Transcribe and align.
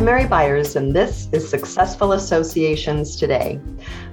I'm 0.00 0.06
Mary 0.06 0.26
Byers, 0.26 0.76
and 0.76 0.96
this 0.96 1.28
is 1.30 1.46
Successful 1.46 2.12
Associations 2.12 3.16
Today. 3.16 3.60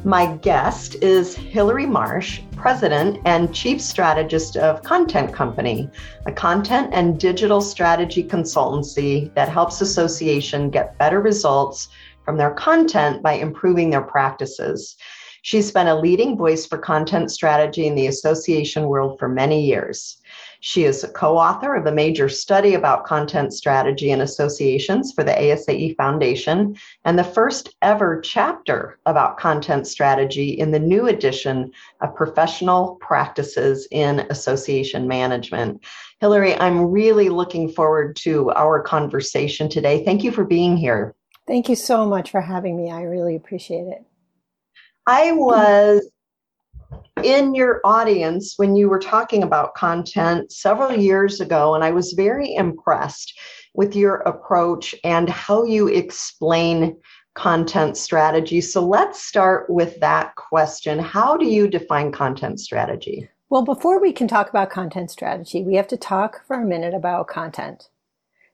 My 0.04 0.36
guest 0.36 0.96
is 0.96 1.34
Hilary 1.34 1.86
Marsh, 1.86 2.42
President 2.58 3.20
and 3.24 3.56
Chief 3.56 3.80
Strategist 3.80 4.58
of 4.58 4.84
Content 4.84 5.32
Company, 5.34 5.90
a 6.26 6.32
content 6.34 6.90
and 6.92 7.18
digital 7.18 7.62
strategy 7.62 8.22
consultancy 8.22 9.34
that 9.36 9.48
helps 9.48 9.80
association 9.80 10.70
get 10.70 10.98
better 10.98 11.22
results 11.22 11.88
from 12.26 12.36
their 12.36 12.52
content 12.52 13.24
by 13.24 13.36
improving 13.36 13.90
their 13.90 14.02
practices. 14.02 14.98
She's 15.42 15.72
been 15.72 15.88
a 15.88 15.98
leading 15.98 16.36
voice 16.36 16.66
for 16.66 16.78
content 16.78 17.32
strategy 17.32 17.88
in 17.88 17.96
the 17.96 18.08
association 18.08 18.88
world 18.88 19.18
for 19.18 19.30
many 19.30 19.66
years. 19.66 20.18
She 20.62 20.86
is 20.86 21.04
a 21.04 21.10
co 21.10 21.38
author 21.38 21.76
of 21.76 21.86
a 21.86 21.92
major 21.92 22.30
study 22.30 22.74
about 22.74 23.06
content 23.06 23.54
strategy 23.54 24.12
and 24.12 24.22
associations 24.22 25.14
for 25.14 25.24
the 25.24 25.34
ASAE 25.34 25.96
Foundation 25.96 26.76
and 27.06 27.18
the 27.18 27.24
first 27.24 27.76
ever 27.82 28.20
chapter 28.22 29.00
about 29.06 29.38
content 29.38 29.88
strategy 29.88 30.50
in 30.50 30.72
the 30.72 30.80
new 30.80 31.08
edition 31.08 31.72
of 32.02 32.16
Professional 32.16 32.96
Practices 33.02 33.88
in 33.92 34.22
Association 34.30 35.08
Management. 35.08 35.84
Hilary, 36.20 36.56
I'm 36.56 36.86
really 36.86 37.30
looking 37.30 37.70
forward 37.70 38.16
to 38.18 38.52
our 38.52 38.82
conversation 38.82 39.70
today. 39.70 40.04
Thank 40.04 40.24
you 40.24 40.32
for 40.32 40.44
being 40.44 40.76
here. 40.78 41.16
Thank 41.46 41.70
you 41.70 41.76
so 41.76 42.06
much 42.06 42.32
for 42.32 42.42
having 42.42 42.76
me. 42.76 42.92
I 42.92 43.04
really 43.04 43.36
appreciate 43.36 43.88
it. 43.88 44.04
I 45.06 45.32
was 45.32 46.10
in 47.24 47.56
your 47.56 47.82
audience 47.84 48.54
when 48.58 48.76
you 48.76 48.90
were 48.90 49.00
talking 49.00 49.44
about 49.44 49.76
content 49.76 50.52
several 50.52 50.94
years 50.94 51.40
ago, 51.42 51.76
and 51.76 51.84
I 51.84 51.92
was 51.92 52.14
very 52.14 52.54
impressed 52.54 53.38
with 53.74 53.96
your 53.96 54.18
approach 54.18 54.96
and 55.04 55.30
how 55.30 55.64
you 55.64 55.88
explain 55.88 56.98
content 57.36 57.96
strategy. 57.98 58.62
So 58.62 58.86
let's 58.86 59.24
start 59.24 59.70
with 59.70 60.00
that 60.00 60.36
question. 60.36 60.98
How 60.98 61.38
do 61.38 61.46
you 61.46 61.68
define 61.68 62.12
content 62.12 62.60
strategy? 62.60 63.30
Well, 63.50 63.64
before 63.64 64.02
we 64.02 64.12
can 64.12 64.28
talk 64.28 64.50
about 64.50 64.72
content 64.72 65.12
strategy, 65.12 65.64
we 65.64 65.76
have 65.76 65.88
to 65.90 65.98
talk 65.98 66.46
for 66.48 66.60
a 66.60 66.66
minute 66.66 66.94
about 66.94 67.28
content 67.28 67.90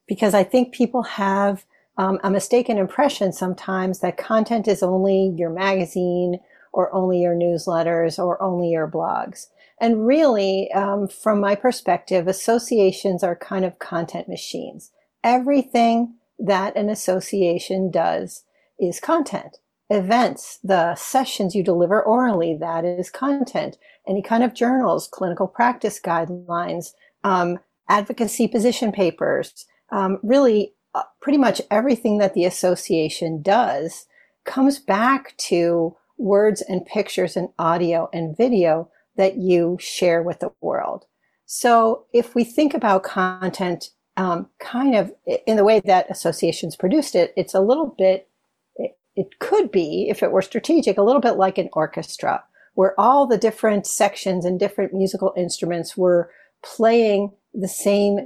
because 0.08 0.34
I 0.34 0.44
think 0.44 0.74
people 0.74 1.04
have 1.04 1.66
um, 1.98 2.20
a 2.24 2.30
mistaken 2.30 2.78
impression 2.78 3.32
sometimes 3.32 4.00
that 4.00 4.18
content 4.18 4.68
is 4.68 4.84
only 4.84 5.34
your 5.38 5.50
magazine 5.50 6.40
or 6.74 6.94
only 6.94 7.22
your 7.22 7.36
newsletters 7.36 8.18
or 8.18 8.42
only 8.42 8.70
your 8.70 8.90
blogs. 8.90 9.48
And 9.80 10.06
really, 10.06 10.72
um, 10.74 11.08
from 11.08 11.40
my 11.40 11.56
perspective, 11.56 12.28
associations 12.28 13.24
are 13.24 13.36
kind 13.36 13.66
of 13.66 13.80
content 13.80 14.28
machines. 14.28 14.92
Everything 15.24 16.16
that 16.40 16.76
an 16.76 16.90
association 16.90 17.92
does 17.92 18.44
is 18.80 19.00
content. 19.00 19.58
Events, 19.90 20.60
the 20.64 20.96
sessions 20.96 21.54
you 21.54 21.64
deliver 21.64 22.02
orally, 22.02 22.58
that 22.60 22.86
is 22.86 23.10
content. 23.10 23.78
Any 24.08 24.22
kind 24.22 24.44
of 24.44 24.54
journals, 24.54 25.08
clinical 25.08 25.48
practice 25.48 26.00
guidelines, 26.04 26.94
um, 27.24 27.60
advocacy 27.90 28.48
position 28.48 28.92
papers, 28.92 29.66
um, 29.92 30.18
really 30.24 30.74
uh, 30.96 31.04
pretty 31.22 31.38
much 31.38 31.62
everything 31.70 32.18
that 32.20 32.34
the 32.34 32.46
association 32.46 33.42
does 33.42 34.06
comes 34.46 34.80
back 34.80 35.36
to 35.38 35.96
words 36.18 36.62
and 36.62 36.86
pictures 36.86 37.36
and 37.36 37.50
audio 37.58 38.10
and 38.14 38.38
video 38.38 38.90
that 39.16 39.38
you 39.38 39.78
share 39.80 40.24
with 40.24 40.40
the 40.40 40.52
world. 40.62 41.06
So 41.46 42.06
if 42.14 42.36
we 42.36 42.44
think 42.44 42.74
about 42.74 43.04
content 43.04 43.90
um, 44.16 44.48
kind 44.60 44.96
of 44.96 45.12
in 45.48 45.58
the 45.58 45.64
way 45.64 45.80
that 45.82 46.10
associations 46.10 46.76
produced 46.76 47.16
it, 47.16 47.34
it's 47.36 47.54
a 47.54 47.62
little 47.62 47.96
bit, 47.98 48.28
it, 48.76 48.98
it 49.16 49.40
could 49.40 49.72
be, 49.72 50.08
if 50.10 50.22
it 50.24 50.32
were 50.32 50.42
strategic, 50.42 50.98
a 50.98 51.04
little 51.04 51.22
bit 51.22 51.38
like 51.38 51.58
an 51.58 51.70
orchestra, 51.74 52.44
where 52.76 53.00
all 53.00 53.28
the 53.28 53.38
different 53.38 53.86
sections 53.86 54.46
and 54.46 54.60
different 54.60 54.94
musical 54.94 55.34
instruments 55.36 55.98
were 55.98 56.32
playing 56.64 57.32
the 57.54 57.68
same, 57.68 58.18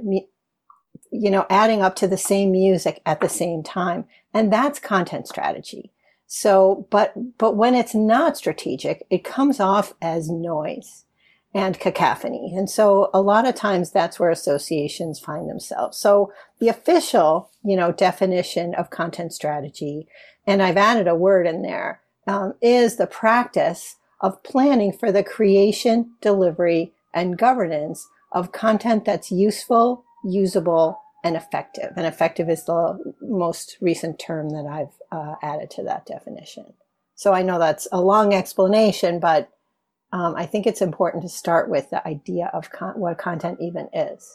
you 1.10 1.30
know, 1.30 1.46
adding 1.50 1.82
up 1.82 1.96
to 1.96 2.06
the 2.06 2.16
same 2.18 2.52
music 2.52 3.00
at 3.04 3.20
the 3.20 3.28
same 3.28 3.62
time. 3.62 4.04
And 4.32 4.52
that's 4.52 4.78
content 4.78 5.26
strategy. 5.26 5.92
So, 6.28 6.86
but, 6.90 7.38
but 7.38 7.56
when 7.56 7.74
it's 7.74 7.94
not 7.94 8.36
strategic, 8.36 9.06
it 9.10 9.24
comes 9.24 9.58
off 9.60 9.94
as 10.00 10.28
noise 10.28 11.06
and 11.54 11.80
cacophony. 11.80 12.52
And 12.54 12.68
so 12.68 13.08
a 13.14 13.22
lot 13.22 13.48
of 13.48 13.54
times 13.54 13.90
that's 13.90 14.20
where 14.20 14.30
associations 14.30 15.18
find 15.18 15.48
themselves. 15.48 15.96
So 15.96 16.30
the 16.60 16.68
official, 16.68 17.50
you 17.64 17.74
know, 17.74 17.92
definition 17.92 18.74
of 18.74 18.90
content 18.90 19.32
strategy, 19.32 20.06
and 20.46 20.62
I've 20.62 20.76
added 20.76 21.08
a 21.08 21.14
word 21.14 21.46
in 21.46 21.62
there, 21.62 22.02
um, 22.26 22.52
is 22.60 22.96
the 22.96 23.06
practice 23.06 23.96
of 24.20 24.42
planning 24.42 24.92
for 24.92 25.10
the 25.10 25.24
creation, 25.24 26.12
delivery, 26.20 26.92
and 27.14 27.38
governance 27.38 28.06
of 28.32 28.52
content 28.52 29.06
that's 29.06 29.32
useful, 29.32 30.04
usable, 30.22 31.00
and 31.24 31.36
effective. 31.36 31.92
And 31.96 32.06
effective 32.06 32.48
is 32.48 32.64
the 32.64 33.14
most 33.20 33.76
recent 33.80 34.18
term 34.18 34.50
that 34.50 34.66
I've 34.66 34.94
uh, 35.10 35.34
added 35.42 35.70
to 35.72 35.82
that 35.84 36.06
definition. 36.06 36.74
So 37.14 37.32
I 37.32 37.42
know 37.42 37.58
that's 37.58 37.88
a 37.90 38.00
long 38.00 38.32
explanation, 38.34 39.18
but 39.18 39.50
um, 40.12 40.34
I 40.36 40.46
think 40.46 40.66
it's 40.66 40.80
important 40.80 41.22
to 41.24 41.28
start 41.28 41.68
with 41.68 41.90
the 41.90 42.06
idea 42.06 42.50
of 42.54 42.70
con- 42.70 42.98
what 42.98 43.18
content 43.18 43.58
even 43.60 43.88
is. 43.92 44.30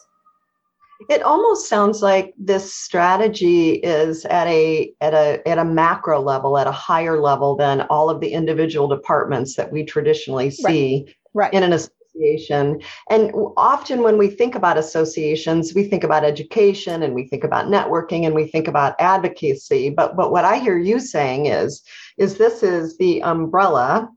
It 1.10 1.22
almost 1.22 1.68
sounds 1.68 2.02
like 2.02 2.34
this 2.38 2.72
strategy 2.72 3.72
is 3.72 4.24
at 4.26 4.46
a 4.46 4.92
at 5.00 5.12
a 5.12 5.46
at 5.46 5.58
a 5.58 5.64
macro 5.64 6.20
level, 6.20 6.56
at 6.56 6.68
a 6.68 6.72
higher 6.72 7.20
level 7.20 7.56
than 7.56 7.80
all 7.82 8.08
of 8.08 8.20
the 8.20 8.32
individual 8.32 8.86
departments 8.86 9.56
that 9.56 9.72
we 9.72 9.84
traditionally 9.84 10.50
see 10.50 11.04
right. 11.34 11.52
Right. 11.52 11.54
in 11.54 11.64
an 11.64 11.78
association. 12.14 12.80
And 13.10 13.32
often 13.56 14.02
when 14.02 14.18
we 14.18 14.28
think 14.28 14.54
about 14.54 14.78
associations, 14.78 15.74
we 15.74 15.84
think 15.84 16.04
about 16.04 16.24
education 16.24 17.02
and 17.02 17.14
we 17.14 17.26
think 17.26 17.44
about 17.44 17.66
networking 17.66 18.24
and 18.24 18.34
we 18.34 18.46
think 18.46 18.68
about 18.68 18.94
advocacy. 18.98 19.90
But 19.90 20.16
but 20.16 20.30
what 20.30 20.44
I 20.44 20.58
hear 20.58 20.78
you 20.78 21.00
saying 21.00 21.46
is 21.46 21.82
is 22.16 22.38
this 22.38 22.62
is 22.62 22.96
the 22.98 23.22
umbrella 23.22 24.08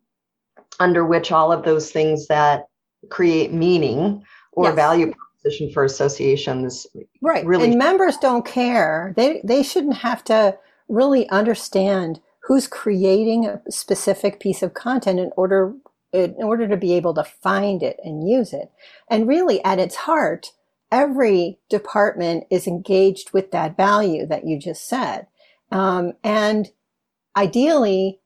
under 0.79 1.05
which 1.05 1.31
all 1.31 1.51
of 1.51 1.63
those 1.63 1.91
things 1.91 2.27
that 2.27 2.67
create 3.09 3.53
meaning 3.53 4.23
or 4.51 4.65
yes. 4.65 4.75
value 4.75 5.13
proposition 5.13 5.71
for 5.71 5.83
associations 5.83 6.85
right 7.21 7.45
really 7.45 7.69
and 7.69 7.77
members 7.77 8.17
don't 8.17 8.45
care 8.45 9.13
they 9.15 9.39
they 9.43 9.63
shouldn't 9.63 9.95
have 9.95 10.23
to 10.23 10.57
really 10.89 11.29
understand 11.29 12.19
who's 12.41 12.67
creating 12.67 13.45
a 13.45 13.61
specific 13.69 14.39
piece 14.39 14.61
of 14.61 14.73
content 14.73 15.19
in 15.19 15.31
order 15.37 15.73
in 16.17 16.43
order 16.43 16.67
to 16.67 16.77
be 16.77 16.93
able 16.93 17.13
to 17.13 17.23
find 17.23 17.83
it 17.83 17.97
and 18.03 18.27
use 18.27 18.53
it. 18.53 18.71
And 19.09 19.27
really 19.27 19.63
at 19.63 19.79
its 19.79 19.95
heart, 19.95 20.51
every 20.91 21.59
department 21.69 22.45
is 22.49 22.67
engaged 22.67 23.31
with 23.33 23.51
that 23.51 23.77
value 23.77 24.25
that 24.25 24.45
you 24.45 24.59
just 24.59 24.87
said. 24.87 25.27
Um, 25.71 26.13
and 26.23 26.69
ideally, 27.35 28.19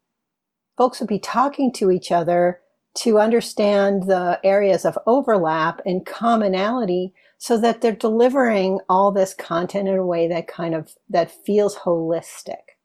folks 0.77 0.99
would 0.99 1.09
be 1.09 1.19
talking 1.19 1.71
to 1.73 1.91
each 1.91 2.11
other 2.11 2.61
to 2.93 3.19
understand 3.19 4.03
the 4.03 4.39
areas 4.43 4.85
of 4.85 4.97
overlap 5.07 5.81
and 5.85 6.05
commonality 6.05 7.13
so 7.37 7.57
that 7.57 7.81
they're 7.81 7.93
delivering 7.93 8.79
all 8.89 9.11
this 9.11 9.33
content 9.33 9.87
in 9.87 9.95
a 9.95 10.05
way 10.05 10.27
that 10.27 10.47
kind 10.47 10.75
of 10.75 10.93
that 11.09 11.31
feels 11.31 11.77
holistic 11.77 12.75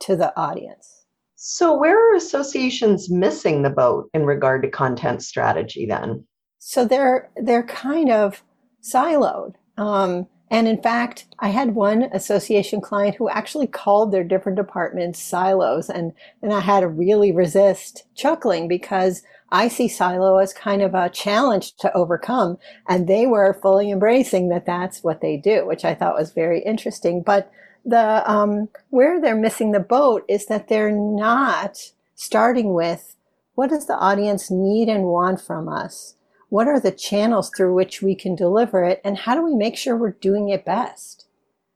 to 0.00 0.16
the 0.16 0.34
audience 0.38 0.97
so, 1.40 1.72
where 1.72 1.96
are 1.96 2.16
associations 2.16 3.08
missing 3.08 3.62
the 3.62 3.70
boat 3.70 4.10
in 4.12 4.26
regard 4.26 4.60
to 4.62 4.68
content 4.68 5.22
strategy 5.22 5.86
then? 5.86 6.26
So 6.58 6.84
they're 6.84 7.30
they're 7.36 7.62
kind 7.62 8.10
of 8.10 8.42
siloed. 8.82 9.54
Um, 9.76 10.26
and 10.50 10.66
in 10.66 10.82
fact, 10.82 11.26
I 11.38 11.50
had 11.50 11.76
one 11.76 12.10
association 12.12 12.80
client 12.80 13.14
who 13.14 13.28
actually 13.28 13.68
called 13.68 14.10
their 14.10 14.24
different 14.24 14.56
departments 14.56 15.22
silos, 15.22 15.88
and 15.88 16.12
and 16.42 16.52
I 16.52 16.58
had 16.58 16.80
to 16.80 16.88
really 16.88 17.30
resist 17.30 18.02
chuckling 18.16 18.66
because 18.66 19.22
I 19.52 19.68
see 19.68 19.86
silo 19.86 20.38
as 20.38 20.52
kind 20.52 20.82
of 20.82 20.92
a 20.92 21.08
challenge 21.08 21.76
to 21.76 21.96
overcome, 21.96 22.58
and 22.88 23.06
they 23.06 23.28
were 23.28 23.60
fully 23.62 23.92
embracing 23.92 24.48
that 24.48 24.66
that's 24.66 25.04
what 25.04 25.20
they 25.20 25.36
do, 25.36 25.64
which 25.64 25.84
I 25.84 25.94
thought 25.94 26.18
was 26.18 26.32
very 26.32 26.64
interesting. 26.64 27.22
But 27.22 27.48
the 27.88 28.30
um, 28.30 28.68
where 28.90 29.20
they're 29.20 29.36
missing 29.36 29.72
the 29.72 29.80
boat 29.80 30.24
is 30.28 30.46
that 30.46 30.68
they're 30.68 30.92
not 30.92 31.92
starting 32.14 32.74
with 32.74 33.16
what 33.54 33.70
does 33.70 33.86
the 33.86 33.96
audience 33.96 34.50
need 34.50 34.88
and 34.88 35.04
want 35.04 35.40
from 35.40 35.68
us? 35.68 36.14
What 36.48 36.68
are 36.68 36.80
the 36.80 36.92
channels 36.92 37.50
through 37.56 37.74
which 37.74 38.00
we 38.02 38.14
can 38.14 38.34
deliver 38.34 38.84
it? 38.84 39.00
And 39.04 39.18
how 39.18 39.34
do 39.34 39.44
we 39.44 39.54
make 39.54 39.76
sure 39.76 39.96
we're 39.96 40.12
doing 40.12 40.48
it 40.48 40.64
best? 40.64 41.26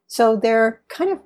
So 0.07 0.37
they're 0.37 0.83
kind 0.89 1.11
of 1.11 1.19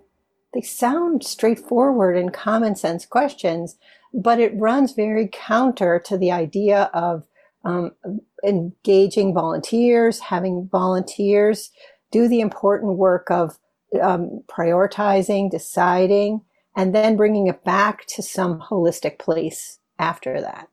they 0.55 0.63
sound 0.63 1.25
straightforward 1.25 2.17
and 2.17 2.33
common 2.33 2.77
sense 2.77 3.05
questions 3.05 3.77
but 4.15 4.41
it 4.41 4.57
runs 4.57 4.93
very 4.93 5.29
counter 5.31 6.01
to 6.07 6.17
the 6.17 6.33
idea 6.33 6.89
of 6.95 7.25
um, 7.65 7.91
engaging 8.45 9.35
volunteers 9.35 10.21
having 10.21 10.69
volunteers 10.73 11.71
do 12.11 12.27
the 12.29 12.41
important 12.41 12.97
work 12.97 13.31
of 13.31 13.59
um, 14.01 14.43
prioritizing, 14.49 15.51
deciding, 15.51 16.43
and 16.77 16.95
then 16.95 17.17
bringing 17.17 17.47
it 17.47 17.65
back 17.65 18.07
to 18.07 18.23
some 18.23 18.61
holistic 18.61 19.19
place 19.19 19.79
after 19.99 20.41
that. 20.41 20.69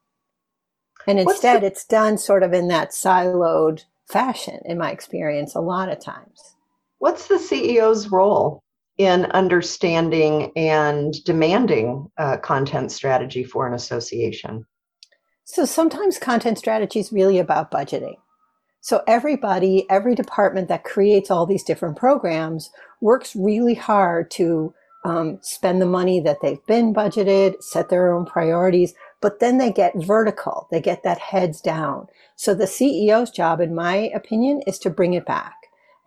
And 1.07 1.19
instead, 1.19 1.61
the- 1.61 1.67
it's 1.67 1.85
done 1.85 2.17
sort 2.17 2.43
of 2.43 2.53
in 2.53 2.67
that 2.69 2.91
siloed 2.91 3.85
fashion, 4.07 4.61
in 4.65 4.77
my 4.77 4.91
experience, 4.91 5.55
a 5.55 5.61
lot 5.61 5.89
of 5.89 5.99
times. 5.99 6.55
What's 6.99 7.27
the 7.27 7.35
CEO's 7.35 8.09
role 8.09 8.61
in 8.97 9.25
understanding 9.25 10.51
and 10.55 11.13
demanding 11.25 12.11
uh, 12.17 12.37
content 12.37 12.91
strategy 12.91 13.43
for 13.43 13.67
an 13.67 13.73
association? 13.73 14.65
So 15.45 15.65
sometimes 15.65 16.17
content 16.17 16.57
strategy 16.57 16.99
is 16.99 17.11
really 17.11 17.39
about 17.39 17.71
budgeting. 17.71 18.15
So 18.81 19.01
everybody, 19.07 19.89
every 19.89 20.15
department 20.15 20.67
that 20.67 20.83
creates 20.83 21.31
all 21.31 21.45
these 21.45 21.63
different 21.63 21.97
programs 21.97 22.69
works 23.03 23.35
really 23.35 23.73
hard 23.73 24.31
to 24.31 24.73
um, 25.03 25.37
spend 25.41 25.81
the 25.81 25.85
money 25.85 26.21
that 26.21 26.37
they've 26.41 26.65
been 26.65 26.93
budgeted, 26.93 27.61
set 27.61 27.89
their 27.89 28.13
own 28.13 28.25
priorities, 28.25 28.93
but 29.21 29.41
then 29.41 29.57
they 29.57 29.71
get 29.71 29.93
vertical. 29.95 30.67
They 30.71 30.79
get 30.79 31.03
that 31.03 31.19
heads 31.19 31.59
down. 31.59 32.07
So 32.37 32.55
the 32.55 32.63
CEO's 32.63 33.29
job, 33.29 33.59
in 33.59 33.75
my 33.75 33.95
opinion, 34.15 34.61
is 34.65 34.79
to 34.79 34.89
bring 34.89 35.13
it 35.13 35.25
back 35.25 35.55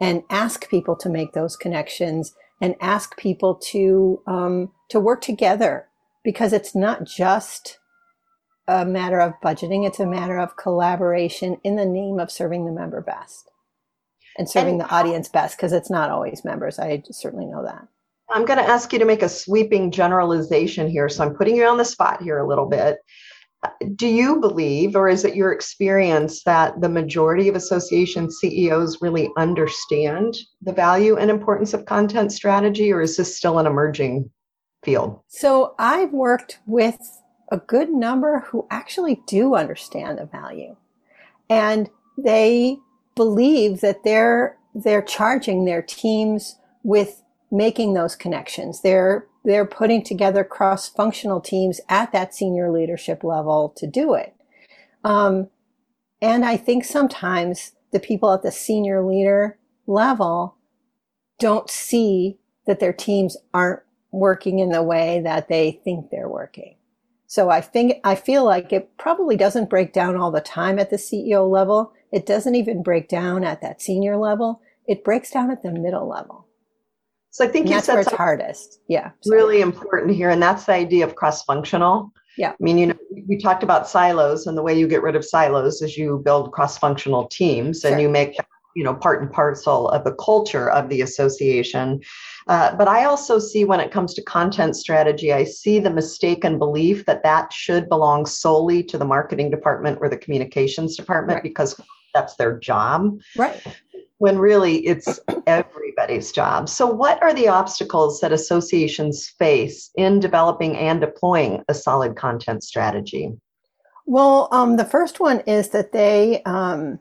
and 0.00 0.24
ask 0.30 0.70
people 0.70 0.96
to 0.96 1.10
make 1.10 1.32
those 1.32 1.56
connections 1.56 2.34
and 2.60 2.74
ask 2.80 3.16
people 3.18 3.54
to 3.54 4.22
um, 4.26 4.72
to 4.88 4.98
work 4.98 5.20
together 5.20 5.88
because 6.24 6.54
it's 6.54 6.74
not 6.74 7.04
just 7.04 7.78
a 8.66 8.86
matter 8.86 9.20
of 9.20 9.34
budgeting; 9.44 9.86
it's 9.86 10.00
a 10.00 10.06
matter 10.06 10.38
of 10.38 10.56
collaboration 10.56 11.58
in 11.62 11.76
the 11.76 11.84
name 11.84 12.18
of 12.18 12.30
serving 12.30 12.64
the 12.64 12.72
member 12.72 13.02
best 13.02 13.50
and 14.38 14.48
serving 14.48 14.72
and 14.72 14.80
the 14.80 14.94
audience 14.94 15.28
best 15.28 15.56
because 15.56 15.72
it's 15.72 15.90
not 15.90 16.10
always 16.10 16.44
members. 16.44 16.78
I 16.78 17.02
certainly 17.10 17.46
know 17.46 17.62
that. 17.64 17.86
I'm 18.28 18.44
going 18.44 18.58
to 18.58 18.68
ask 18.68 18.92
you 18.92 18.98
to 18.98 19.04
make 19.04 19.22
a 19.22 19.28
sweeping 19.28 19.90
generalization 19.90 20.88
here. 20.88 21.08
So 21.08 21.24
I'm 21.24 21.34
putting 21.34 21.56
you 21.56 21.64
on 21.64 21.78
the 21.78 21.84
spot 21.84 22.22
here 22.22 22.38
a 22.38 22.48
little 22.48 22.66
bit. 22.66 22.98
Do 23.94 24.06
you 24.06 24.40
believe, 24.40 24.94
or 24.94 25.08
is 25.08 25.24
it 25.24 25.34
your 25.34 25.52
experience, 25.52 26.44
that 26.44 26.80
the 26.80 26.88
majority 26.88 27.48
of 27.48 27.56
association 27.56 28.30
CEOs 28.30 29.00
really 29.00 29.30
understand 29.36 30.36
the 30.60 30.72
value 30.72 31.16
and 31.16 31.30
importance 31.30 31.72
of 31.72 31.86
content 31.86 32.32
strategy, 32.32 32.92
or 32.92 33.00
is 33.00 33.16
this 33.16 33.36
still 33.36 33.58
an 33.58 33.66
emerging 33.66 34.30
field? 34.84 35.20
So 35.28 35.74
I've 35.78 36.12
worked 36.12 36.60
with 36.66 36.98
a 37.50 37.58
good 37.58 37.90
number 37.90 38.40
who 38.40 38.66
actually 38.70 39.22
do 39.26 39.54
understand 39.54 40.18
the 40.18 40.26
value. 40.26 40.76
And 41.48 41.88
they 42.18 42.76
believe 43.16 43.80
that 43.80 44.04
they're 44.04 44.56
they're 44.74 45.02
charging 45.02 45.64
their 45.64 45.82
teams 45.82 46.56
with 46.82 47.22
making 47.50 47.94
those 47.94 48.14
connections. 48.14 48.82
They're 48.82 49.26
they're 49.44 49.66
putting 49.66 50.02
together 50.04 50.44
cross-functional 50.44 51.40
teams 51.40 51.80
at 51.88 52.12
that 52.12 52.34
senior 52.34 52.70
leadership 52.70 53.22
level 53.24 53.72
to 53.76 53.86
do 53.86 54.14
it. 54.14 54.34
Um, 55.04 55.48
and 56.20 56.44
I 56.44 56.56
think 56.56 56.84
sometimes 56.84 57.72
the 57.92 58.00
people 58.00 58.32
at 58.32 58.42
the 58.42 58.50
senior 58.50 59.04
leader 59.04 59.56
level 59.86 60.56
don't 61.38 61.70
see 61.70 62.38
that 62.66 62.80
their 62.80 62.92
teams 62.92 63.36
aren't 63.54 63.82
working 64.10 64.58
in 64.58 64.70
the 64.70 64.82
way 64.82 65.20
that 65.20 65.48
they 65.48 65.80
think 65.84 66.10
they're 66.10 66.28
working. 66.28 66.74
So 67.28 67.50
I 67.50 67.60
think 67.60 68.00
I 68.04 68.14
feel 68.14 68.44
like 68.44 68.72
it 68.72 68.96
probably 68.98 69.36
doesn't 69.36 69.70
break 69.70 69.92
down 69.92 70.16
all 70.16 70.30
the 70.30 70.40
time 70.40 70.78
at 70.78 70.90
the 70.90 70.96
CEO 70.96 71.48
level. 71.48 71.92
It 72.12 72.26
doesn't 72.26 72.54
even 72.54 72.82
break 72.82 73.08
down 73.08 73.44
at 73.44 73.60
that 73.62 73.82
senior 73.82 74.16
level. 74.16 74.60
It 74.86 75.04
breaks 75.04 75.30
down 75.30 75.50
at 75.50 75.62
the 75.62 75.72
middle 75.72 76.08
level. 76.08 76.46
So 77.30 77.44
I 77.44 77.48
think 77.48 77.66
you 77.66 77.74
that's 77.74 77.86
said 77.86 77.94
where 77.94 78.02
it's 78.02 78.12
hardest. 78.12 78.80
Yeah. 78.88 79.10
Sorry. 79.20 79.36
Really 79.36 79.60
important 79.60 80.14
here. 80.14 80.30
And 80.30 80.42
that's 80.42 80.64
the 80.64 80.72
idea 80.72 81.04
of 81.04 81.16
cross-functional. 81.16 82.10
Yeah. 82.38 82.52
I 82.52 82.56
mean, 82.60 82.78
you 82.78 82.86
know, 82.86 82.96
we 83.28 83.38
talked 83.38 83.62
about 83.62 83.88
silos 83.88 84.46
and 84.46 84.56
the 84.56 84.62
way 84.62 84.78
you 84.78 84.88
get 84.88 85.02
rid 85.02 85.16
of 85.16 85.24
silos 85.24 85.82
is 85.82 85.98
you 85.98 86.22
build 86.24 86.52
cross-functional 86.52 87.28
teams 87.28 87.80
sure. 87.80 87.92
and 87.92 88.00
you 88.00 88.08
make 88.08 88.36
you 88.74 88.84
know 88.84 88.94
part 88.94 89.22
and 89.22 89.32
parcel 89.32 89.88
of 89.88 90.04
the 90.04 90.12
culture 90.14 90.70
of 90.70 90.90
the 90.90 91.00
association 91.00 91.98
uh, 92.46 92.76
but 92.76 92.86
i 92.86 93.04
also 93.04 93.38
see 93.38 93.64
when 93.64 93.80
it 93.80 93.90
comes 93.90 94.12
to 94.12 94.22
content 94.22 94.76
strategy 94.76 95.32
i 95.32 95.42
see 95.42 95.78
the 95.78 95.88
mistaken 95.90 96.58
belief 96.58 97.06
that 97.06 97.22
that 97.22 97.50
should 97.52 97.88
belong 97.88 98.26
solely 98.26 98.82
to 98.82 98.98
the 98.98 99.04
marketing 99.04 99.50
department 99.50 99.98
or 100.02 100.10
the 100.10 100.16
communications 100.18 100.94
department 100.94 101.36
right. 101.36 101.42
because 101.42 101.80
that's 102.16 102.36
their 102.36 102.58
job 102.58 103.20
right 103.36 103.62
when 104.18 104.38
really 104.38 104.86
it's 104.86 105.20
everybody's 105.46 106.32
job. 106.32 106.68
So, 106.68 106.86
what 106.86 107.22
are 107.22 107.34
the 107.34 107.48
obstacles 107.48 108.20
that 108.20 108.32
associations 108.32 109.28
face 109.28 109.90
in 109.96 110.20
developing 110.20 110.76
and 110.76 111.00
deploying 111.00 111.64
a 111.68 111.74
solid 111.74 112.16
content 112.16 112.64
strategy? 112.64 113.32
Well, 114.06 114.48
um, 114.52 114.76
the 114.76 114.84
first 114.84 115.20
one 115.20 115.40
is 115.40 115.70
that 115.70 115.92
they 115.92 116.42
um, 116.44 116.98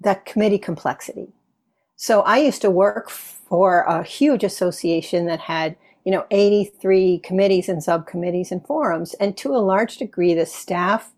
that 0.00 0.24
committee 0.24 0.58
complexity. 0.58 1.28
So, 1.96 2.22
I 2.22 2.38
used 2.38 2.62
to 2.62 2.70
work 2.70 3.10
for 3.10 3.82
a 3.82 4.02
huge 4.02 4.44
association 4.44 5.26
that 5.26 5.40
had 5.40 5.76
you 6.04 6.12
know 6.12 6.26
83 6.30 7.18
committees 7.20 7.68
and 7.68 7.82
subcommittees 7.82 8.50
and 8.50 8.64
forums, 8.66 9.14
and 9.14 9.36
to 9.38 9.54
a 9.54 9.58
large 9.58 9.98
degree, 9.98 10.34
the 10.34 10.46
staff 10.46 11.12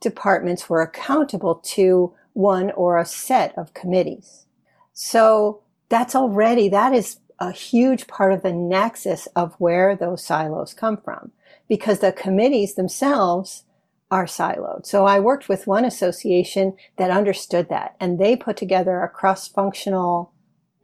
departments 0.00 0.68
were 0.68 0.82
accountable 0.82 1.54
to 1.54 2.12
one 2.36 2.70
or 2.72 2.98
a 2.98 3.06
set 3.06 3.56
of 3.56 3.72
committees. 3.72 4.44
So 4.92 5.62
that's 5.88 6.14
already, 6.14 6.68
that 6.68 6.92
is 6.92 7.18
a 7.38 7.50
huge 7.50 8.06
part 8.06 8.32
of 8.32 8.42
the 8.42 8.52
nexus 8.52 9.26
of 9.34 9.54
where 9.54 9.96
those 9.96 10.22
silos 10.22 10.74
come 10.74 10.98
from 10.98 11.32
because 11.66 12.00
the 12.00 12.12
committees 12.12 12.74
themselves 12.74 13.64
are 14.10 14.26
siloed. 14.26 14.84
So 14.84 15.06
I 15.06 15.18
worked 15.18 15.48
with 15.48 15.66
one 15.66 15.84
association 15.86 16.76
that 16.96 17.10
understood 17.10 17.70
that 17.70 17.96
and 17.98 18.18
they 18.18 18.36
put 18.36 18.58
together 18.58 19.00
a 19.00 19.08
cross-functional, 19.08 20.30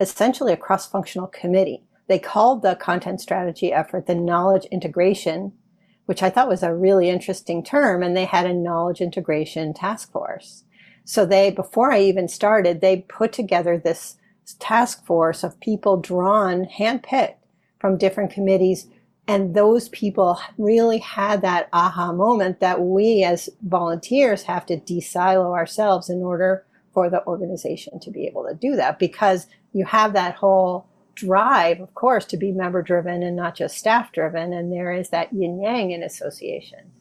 essentially 0.01 0.55
a 0.55 0.57
cross-functional 0.57 1.29
committee. 1.29 1.85
They 2.09 2.19
called 2.19 2.63
the 2.63 2.77
content 2.77 3.21
strategy 3.21 3.73
effort 3.73 4.07
the 4.07 4.15
knowledge 4.15 4.65
integration, 4.67 5.53
which 6.07 6.23
I 6.23 6.31
thought 6.31 6.49
was 6.49 6.63
a 6.63 6.75
really 6.75 7.11
interesting 7.11 7.63
term. 7.63 8.03
And 8.03 8.17
they 8.17 8.25
had 8.25 8.47
a 8.47 8.55
knowledge 8.55 9.01
integration 9.01 9.73
task 9.75 10.11
force. 10.11 10.65
So 11.05 11.27
they, 11.27 11.51
before 11.51 11.93
I 11.93 12.01
even 12.01 12.29
started, 12.29 12.81
they 12.81 13.05
put 13.09 13.33
together 13.33 13.77
this 13.77 14.17
task 14.59 15.05
force 15.05 15.43
of 15.43 15.61
people 15.61 15.97
drawn, 15.97 16.67
handpicked 16.67 17.37
from 17.79 17.99
different 17.99 18.33
committees. 18.33 18.87
And 19.27 19.55
those 19.55 19.89
people 19.91 20.41
really 20.59 20.99
had 20.99 21.43
that 21.43 21.69
aha 21.73 22.13
moment 22.13 22.61
that 22.61 22.81
we 22.81 23.23
as 23.23 23.49
volunteers 23.63 24.43
have 24.45 24.67
to 24.67 24.77
de-silo 24.77 25.53
ourselves 25.53 26.11
in 26.11 26.23
order 26.23 26.65
for 26.93 27.09
the 27.09 27.25
organization 27.27 27.99
to 28.01 28.11
be 28.11 28.27
able 28.27 28.45
to 28.47 28.55
do 28.55 28.77
that 28.77 28.99
because 28.99 29.47
you 29.73 29.85
have 29.85 30.13
that 30.13 30.35
whole 30.35 30.87
drive, 31.15 31.81
of 31.81 31.95
course, 31.95 32.25
to 32.27 32.37
be 32.37 32.53
member 32.53 32.83
driven 32.83 33.23
and 33.23 33.37
not 33.37 33.55
just 33.55 33.77
staff 33.77 34.13
driven. 34.13 34.53
And 34.53 34.73
there 34.73 34.93
is 34.93 35.11
that 35.11 35.33
yin 35.33 35.61
yang 35.61 35.91
in 35.91 36.03
association. 36.03 36.93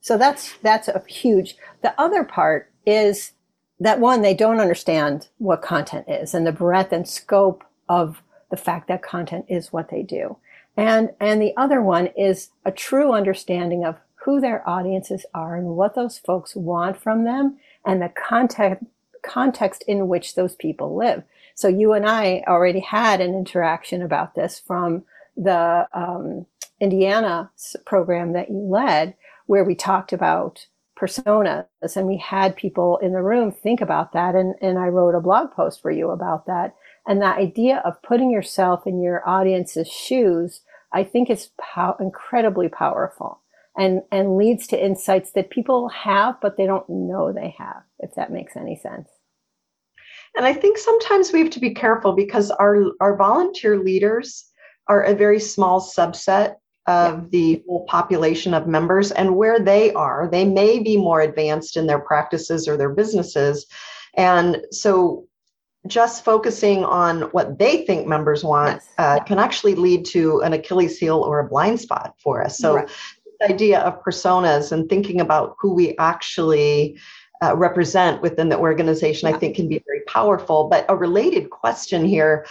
So 0.00 0.16
that's, 0.16 0.56
that's 0.62 0.88
a 0.88 1.02
huge, 1.06 1.56
the 1.82 1.98
other 2.00 2.24
part 2.24 2.70
is 2.86 3.32
that 3.80 4.00
one, 4.00 4.22
they 4.22 4.34
don't 4.34 4.60
understand 4.60 5.28
what 5.38 5.62
content 5.62 6.06
is 6.08 6.34
and 6.34 6.46
the 6.46 6.52
breadth 6.52 6.92
and 6.92 7.08
scope 7.08 7.64
of 7.88 8.22
the 8.50 8.56
fact 8.56 8.88
that 8.88 9.02
content 9.02 9.44
is 9.48 9.72
what 9.72 9.90
they 9.90 10.02
do. 10.02 10.36
And, 10.76 11.10
and 11.20 11.40
the 11.40 11.56
other 11.56 11.82
one 11.82 12.08
is 12.16 12.50
a 12.64 12.70
true 12.70 13.12
understanding 13.12 13.84
of 13.84 13.96
who 14.24 14.40
their 14.40 14.68
audiences 14.68 15.26
are 15.34 15.56
and 15.56 15.68
what 15.68 15.94
those 15.94 16.18
folks 16.18 16.54
want 16.54 16.96
from 16.96 17.24
them 17.24 17.58
and 17.84 18.02
the 18.02 18.10
context, 18.10 18.84
context 19.22 19.84
in 19.86 20.08
which 20.08 20.34
those 20.34 20.54
people 20.54 20.96
live. 20.96 21.22
So 21.54 21.68
you 21.68 21.92
and 21.92 22.08
I 22.08 22.44
already 22.46 22.80
had 22.80 23.20
an 23.20 23.34
interaction 23.34 24.02
about 24.02 24.34
this 24.34 24.58
from 24.58 25.04
the 25.36 25.88
um, 25.92 26.46
Indiana 26.80 27.50
program 27.84 28.32
that 28.32 28.48
you 28.48 28.58
led, 28.58 29.14
where 29.46 29.64
we 29.64 29.74
talked 29.74 30.12
about 30.12 30.66
personas 30.98 31.66
and 31.96 32.06
we 32.06 32.16
had 32.16 32.56
people 32.56 32.98
in 32.98 33.12
the 33.12 33.22
room 33.22 33.52
think 33.52 33.80
about 33.80 34.12
that 34.12 34.34
and, 34.34 34.54
and 34.60 34.78
i 34.78 34.86
wrote 34.86 35.14
a 35.14 35.20
blog 35.20 35.50
post 35.52 35.80
for 35.80 35.90
you 35.90 36.10
about 36.10 36.46
that. 36.46 36.74
And 37.06 37.22
the 37.22 37.26
idea 37.26 37.80
of 37.86 38.02
putting 38.02 38.30
yourself 38.30 38.86
in 38.86 39.00
your 39.00 39.26
audience's 39.28 39.88
shoes 39.88 40.60
i 40.92 41.04
think 41.04 41.30
is 41.30 41.50
pow- 41.60 41.96
incredibly 42.00 42.68
powerful 42.68 43.40
and 43.76 44.02
and 44.10 44.36
leads 44.36 44.66
to 44.68 44.84
insights 44.84 45.32
that 45.32 45.50
people 45.50 45.88
have 45.88 46.36
but 46.42 46.56
they 46.56 46.66
don't 46.66 46.88
know 46.88 47.32
they 47.32 47.54
have 47.56 47.82
if 48.00 48.14
that 48.14 48.32
makes 48.32 48.56
any 48.56 48.76
sense. 48.76 49.08
And 50.36 50.44
i 50.44 50.52
think 50.52 50.78
sometimes 50.78 51.32
we 51.32 51.40
have 51.40 51.50
to 51.50 51.60
be 51.60 51.74
careful 51.74 52.12
because 52.12 52.50
our 52.50 52.92
our 53.00 53.16
volunteer 53.16 53.78
leaders 53.78 54.44
are 54.88 55.02
a 55.02 55.14
very 55.14 55.38
small 55.38 55.80
subset 55.80 56.56
of 56.88 57.30
the 57.30 57.62
whole 57.68 57.84
population 57.84 58.54
of 58.54 58.66
members 58.66 59.12
and 59.12 59.36
where 59.36 59.60
they 59.60 59.92
are. 59.92 60.26
They 60.32 60.46
may 60.46 60.78
be 60.78 60.96
more 60.96 61.20
advanced 61.20 61.76
in 61.76 61.86
their 61.86 61.98
practices 61.98 62.66
or 62.66 62.78
their 62.78 62.88
businesses. 62.88 63.66
And 64.16 64.62
so 64.72 65.26
just 65.86 66.24
focusing 66.24 66.84
on 66.84 67.22
what 67.32 67.58
they 67.58 67.84
think 67.84 68.06
members 68.06 68.42
want 68.42 68.76
yes. 68.76 68.88
uh, 68.96 69.22
can 69.24 69.38
actually 69.38 69.74
lead 69.74 70.06
to 70.06 70.40
an 70.40 70.54
Achilles 70.54 70.98
heel 70.98 71.20
or 71.20 71.40
a 71.40 71.48
blind 71.48 71.78
spot 71.78 72.14
for 72.22 72.42
us. 72.42 72.58
So, 72.58 72.76
right. 72.76 72.88
the 73.40 73.52
idea 73.52 73.80
of 73.80 74.02
personas 74.02 74.72
and 74.72 74.88
thinking 74.88 75.20
about 75.20 75.56
who 75.60 75.74
we 75.74 75.96
actually 75.98 76.98
uh, 77.42 77.54
represent 77.54 78.22
within 78.22 78.48
the 78.48 78.58
organization, 78.58 79.28
yeah. 79.28 79.36
I 79.36 79.38
think, 79.38 79.56
can 79.56 79.68
be 79.68 79.82
very 79.86 80.02
powerful. 80.06 80.68
But 80.68 80.86
a 80.88 80.96
related 80.96 81.50
question 81.50 82.04
here 82.04 82.46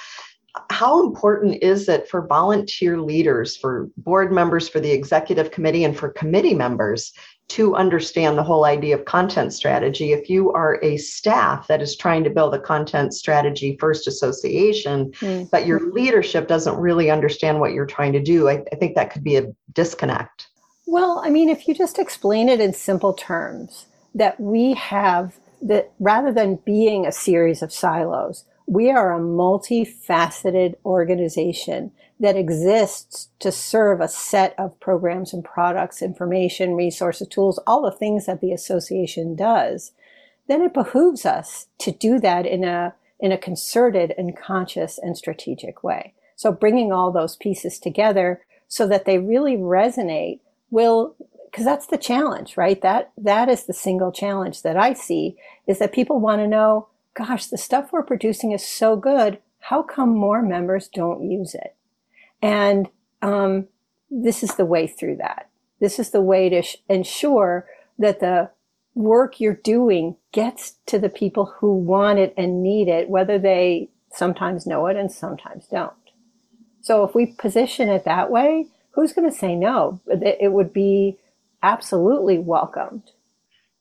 how 0.69 1.03
important 1.05 1.63
is 1.63 1.89
it 1.89 2.07
for 2.07 2.25
volunteer 2.25 2.99
leaders, 3.01 3.57
for 3.57 3.89
board 3.97 4.31
members, 4.31 4.69
for 4.69 4.79
the 4.79 4.91
executive 4.91 5.51
committee, 5.51 5.83
and 5.83 5.97
for 5.97 6.09
committee 6.09 6.53
members 6.53 7.13
to 7.49 7.75
understand 7.75 8.37
the 8.37 8.43
whole 8.43 8.65
idea 8.65 8.95
of 8.97 9.05
content 9.05 9.53
strategy? 9.53 10.11
If 10.11 10.29
you 10.29 10.51
are 10.53 10.79
a 10.83 10.97
staff 10.97 11.67
that 11.67 11.81
is 11.81 11.95
trying 11.95 12.23
to 12.25 12.29
build 12.29 12.53
a 12.53 12.59
content 12.59 13.13
strategy 13.13 13.77
first 13.79 14.07
association, 14.07 15.11
mm. 15.13 15.49
but 15.49 15.65
your 15.65 15.91
leadership 15.91 16.47
doesn't 16.47 16.77
really 16.77 17.09
understand 17.09 17.59
what 17.59 17.73
you're 17.73 17.85
trying 17.85 18.13
to 18.13 18.21
do, 18.21 18.49
I, 18.49 18.63
I 18.71 18.75
think 18.75 18.95
that 18.95 19.11
could 19.11 19.23
be 19.23 19.37
a 19.37 19.47
disconnect. 19.73 20.47
Well, 20.85 21.21
I 21.23 21.29
mean, 21.29 21.49
if 21.49 21.67
you 21.67 21.73
just 21.73 21.99
explain 21.99 22.47
it 22.47 22.61
in 22.61 22.73
simple 22.73 23.13
terms, 23.13 23.87
that 24.15 24.39
we 24.39 24.73
have 24.73 25.37
that 25.61 25.91
rather 25.99 26.31
than 26.31 26.59
being 26.65 27.05
a 27.05 27.11
series 27.11 27.61
of 27.61 27.73
silos, 27.73 28.45
we 28.67 28.91
are 28.91 29.15
a 29.15 29.19
multifaceted 29.19 30.75
organization 30.85 31.91
that 32.19 32.35
exists 32.35 33.29
to 33.39 33.51
serve 33.51 34.01
a 34.01 34.07
set 34.09 34.53
of 34.57 34.77
programs 34.81 35.33
and 35.33 35.43
products, 35.43 36.01
information, 36.01 36.75
resources, 36.75 37.27
tools, 37.29 37.59
all 37.65 37.81
the 37.81 37.91
things 37.91 38.25
that 38.25 38.41
the 38.41 38.51
association 38.51 39.35
does, 39.35 39.93
then 40.47 40.61
it 40.61 40.73
behooves 40.73 41.25
us 41.25 41.67
to 41.77 41.91
do 41.91 42.19
that 42.19 42.45
in 42.45 42.65
a, 42.65 42.93
in 43.19 43.31
a 43.31 43.37
concerted 43.37 44.13
and 44.17 44.35
conscious 44.35 44.97
and 44.97 45.17
strategic 45.17 45.83
way. 45.83 46.13
So 46.35 46.51
bringing 46.51 46.91
all 46.91 47.11
those 47.11 47.37
pieces 47.37 47.79
together 47.79 48.41
so 48.67 48.85
that 48.87 49.05
they 49.05 49.17
really 49.17 49.55
resonate 49.55 50.39
will, 50.71 51.15
because 51.49 51.63
that's 51.63 51.87
the 51.87 51.97
challenge, 51.97 52.57
right? 52.57 52.81
That, 52.81 53.11
that 53.17 53.47
is 53.47 53.63
the 53.65 53.73
single 53.73 54.11
challenge 54.11 54.63
that 54.63 54.75
I 54.75 54.93
see 54.93 55.37
is 55.67 55.79
that 55.79 55.93
people 55.93 56.19
want 56.19 56.41
to 56.41 56.47
know, 56.47 56.89
gosh, 57.17 57.47
the 57.47 57.57
stuff 57.57 57.91
we're 57.91 58.03
producing 58.03 58.51
is 58.51 58.65
so 58.65 58.95
good. 58.95 59.39
How 59.59 59.81
come 59.81 60.15
more 60.15 60.43
members 60.43 60.87
don't 60.87 61.29
use 61.29 61.55
it? 61.55 61.75
And 62.41 62.87
um, 63.23 63.67
this 64.11 64.43
is 64.43 64.55
the 64.55 64.65
way 64.65 64.85
through 64.85 65.17
that. 65.17 65.49
This 65.79 65.97
is 65.97 66.11
the 66.11 66.21
way 66.21 66.49
to 66.49 66.61
sh- 66.61 66.77
ensure 66.87 67.65
that 67.97 68.19
the 68.19 68.51
work 68.93 69.39
you're 69.39 69.55
doing 69.55 70.15
gets 70.31 70.75
to 70.85 70.99
the 70.99 71.09
people 71.09 71.45
who 71.57 71.75
want 71.75 72.19
it 72.19 72.33
and 72.37 72.61
need 72.61 72.87
it, 72.87 73.09
whether 73.09 73.39
they 73.39 73.89
sometimes 74.13 74.67
know 74.67 74.85
it 74.85 74.95
and 74.95 75.11
sometimes 75.11 75.65
don't. 75.67 75.93
So 76.81 77.03
if 77.03 77.15
we 77.15 77.25
position 77.25 77.89
it 77.89 78.05
that 78.05 78.29
way, 78.29 78.67
who's 78.91 79.13
going 79.13 79.29
to 79.29 79.35
say 79.35 79.55
no? 79.55 79.99
It 80.07 80.51
would 80.51 80.71
be 80.71 81.17
absolutely 81.63 82.37
welcomed. 82.37 83.11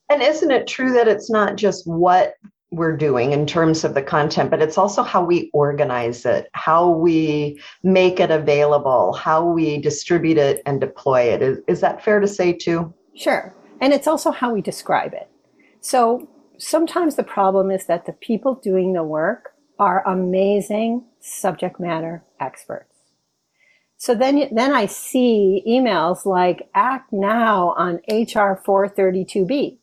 And 0.09 0.23
isn't 0.23 0.50
it 0.50 0.66
true 0.66 0.93
that 0.95 1.09
it's 1.09 1.31
not 1.31 1.57
just 1.57 1.87
what 1.87 2.35
we're 2.70 2.96
doing 2.96 3.32
in 3.32 3.46
terms 3.46 3.85
of 3.85 3.94
the 3.94 4.02
content, 4.02 4.50
but 4.50 4.61
it's 4.61 4.76
also 4.76 5.02
how 5.02 5.25
we 5.25 5.50
organize 5.52 6.26
it, 6.26 6.49
how 6.52 6.90
we 6.90 7.61
make 7.82 8.18
it 8.18 8.30
available, 8.30 9.12
how 9.12 9.44
we 9.44 9.78
distribute 9.78 10.37
it 10.37 10.62
and 10.66 10.80
deploy 10.80 11.20
it. 11.23 11.42
Is, 11.42 11.58
is 11.68 11.80
that 11.80 12.04
fair 12.04 12.18
to 12.18 12.26
say 12.26 12.52
too? 12.52 12.92
Sure. 13.14 13.54
And 13.80 13.92
it's 13.92 14.06
also 14.06 14.30
how 14.30 14.52
we 14.52 14.62
describe 14.62 15.14
it. 15.14 15.30
So 15.80 16.28
sometimes 16.58 17.14
the 17.14 17.23
problem 17.23 17.70
is 17.70 17.87
that 17.87 18.06
the 18.06 18.12
people 18.12 18.54
doing 18.56 18.92
the 18.92 19.04
work 19.04 19.52
are 19.78 20.06
amazing 20.06 21.04
subject 21.20 21.78
matter 21.78 22.25
experts. 22.40 22.92
So 23.99 24.14
then, 24.14 24.49
then 24.52 24.75
I 24.75 24.87
see 24.87 25.62
emails 25.66 26.26
like 26.26 26.68
act 26.75 27.12
now 27.12 27.75
on 27.76 27.96
HR 28.08 28.61
432B 28.66 29.78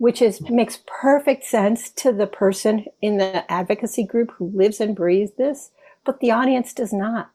which 0.00 0.22
is 0.22 0.40
makes 0.48 0.78
perfect 0.86 1.44
sense 1.44 1.90
to 1.90 2.10
the 2.10 2.26
person 2.26 2.86
in 3.02 3.18
the 3.18 3.52
advocacy 3.52 4.02
group 4.02 4.30
who 4.32 4.50
lives 4.54 4.80
and 4.80 4.96
breathes 4.96 5.32
this, 5.36 5.72
but 6.06 6.20
the 6.20 6.30
audience 6.30 6.72
does 6.72 6.90
not. 6.90 7.30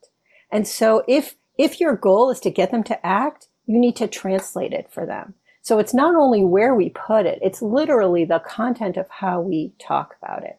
And 0.52 0.68
so 0.68 1.04
if 1.08 1.36
if 1.60 1.80
your 1.80 1.96
goal 1.96 2.32
is 2.32 2.40
to 2.40 2.50
get 2.50 2.72
them 2.72 2.84
to 2.86 3.06
act, 3.06 3.50
you 3.68 3.78
need 3.78 3.96
to 3.98 4.08
translate 4.08 4.74
it 4.74 4.92
for 4.92 5.06
them. 5.06 5.36
So 5.62 5.78
it's 5.78 5.94
not 5.94 6.16
only 6.16 6.44
where 6.44 6.74
we 6.74 6.90
put 6.90 7.28
it, 7.28 7.38
it's 7.44 7.62
literally 7.62 8.26
the 8.26 8.40
content 8.40 8.98
of 8.98 9.08
how 9.12 9.42
we 9.42 9.72
talk 9.80 10.16
about 10.20 10.44
it. 10.44 10.58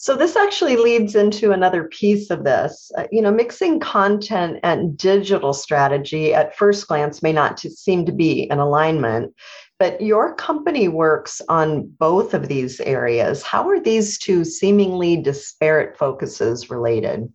So 0.00 0.16
this 0.16 0.36
actually 0.36 0.76
leads 0.76 1.16
into 1.16 1.50
another 1.50 1.84
piece 1.84 2.30
of 2.30 2.44
this. 2.44 2.92
Uh, 2.96 3.08
you 3.10 3.20
know, 3.20 3.32
mixing 3.32 3.80
content 3.80 4.60
and 4.62 4.96
digital 4.96 5.52
strategy 5.52 6.32
at 6.34 6.56
first 6.56 6.86
glance 6.86 7.20
may 7.20 7.32
not 7.32 7.56
to 7.58 7.70
seem 7.70 8.06
to 8.06 8.12
be 8.12 8.42
in 8.48 8.58
alignment. 8.60 9.34
But 9.78 10.00
your 10.00 10.34
company 10.34 10.88
works 10.88 11.40
on 11.48 11.86
both 11.98 12.34
of 12.34 12.48
these 12.48 12.80
areas. 12.80 13.42
How 13.42 13.68
are 13.68 13.78
these 13.78 14.18
two 14.18 14.44
seemingly 14.44 15.16
disparate 15.16 15.96
focuses 15.96 16.68
related? 16.68 17.32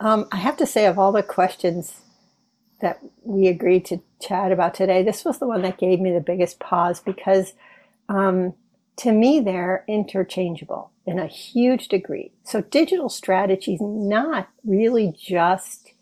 Um, 0.00 0.26
I 0.32 0.36
have 0.36 0.56
to 0.56 0.66
say, 0.66 0.86
of 0.86 0.98
all 0.98 1.12
the 1.12 1.22
questions 1.22 1.92
that 2.80 2.98
we 3.22 3.46
agreed 3.46 3.84
to 3.86 4.00
chat 4.20 4.52
about 4.52 4.74
today, 4.74 5.02
this 5.02 5.24
was 5.24 5.38
the 5.38 5.46
one 5.46 5.62
that 5.62 5.78
gave 5.78 6.00
me 6.00 6.12
the 6.12 6.20
biggest 6.20 6.58
pause 6.58 6.98
because 6.98 7.52
um, 8.08 8.54
to 8.96 9.12
me, 9.12 9.40
they're 9.40 9.84
interchangeable 9.88 10.90
in 11.06 11.18
a 11.18 11.26
huge 11.26 11.88
degree. 11.88 12.32
So, 12.44 12.60
digital 12.60 13.08
strategy 13.08 13.74
is 13.74 13.80
not 13.80 14.48
really 14.64 15.14
just 15.18 15.92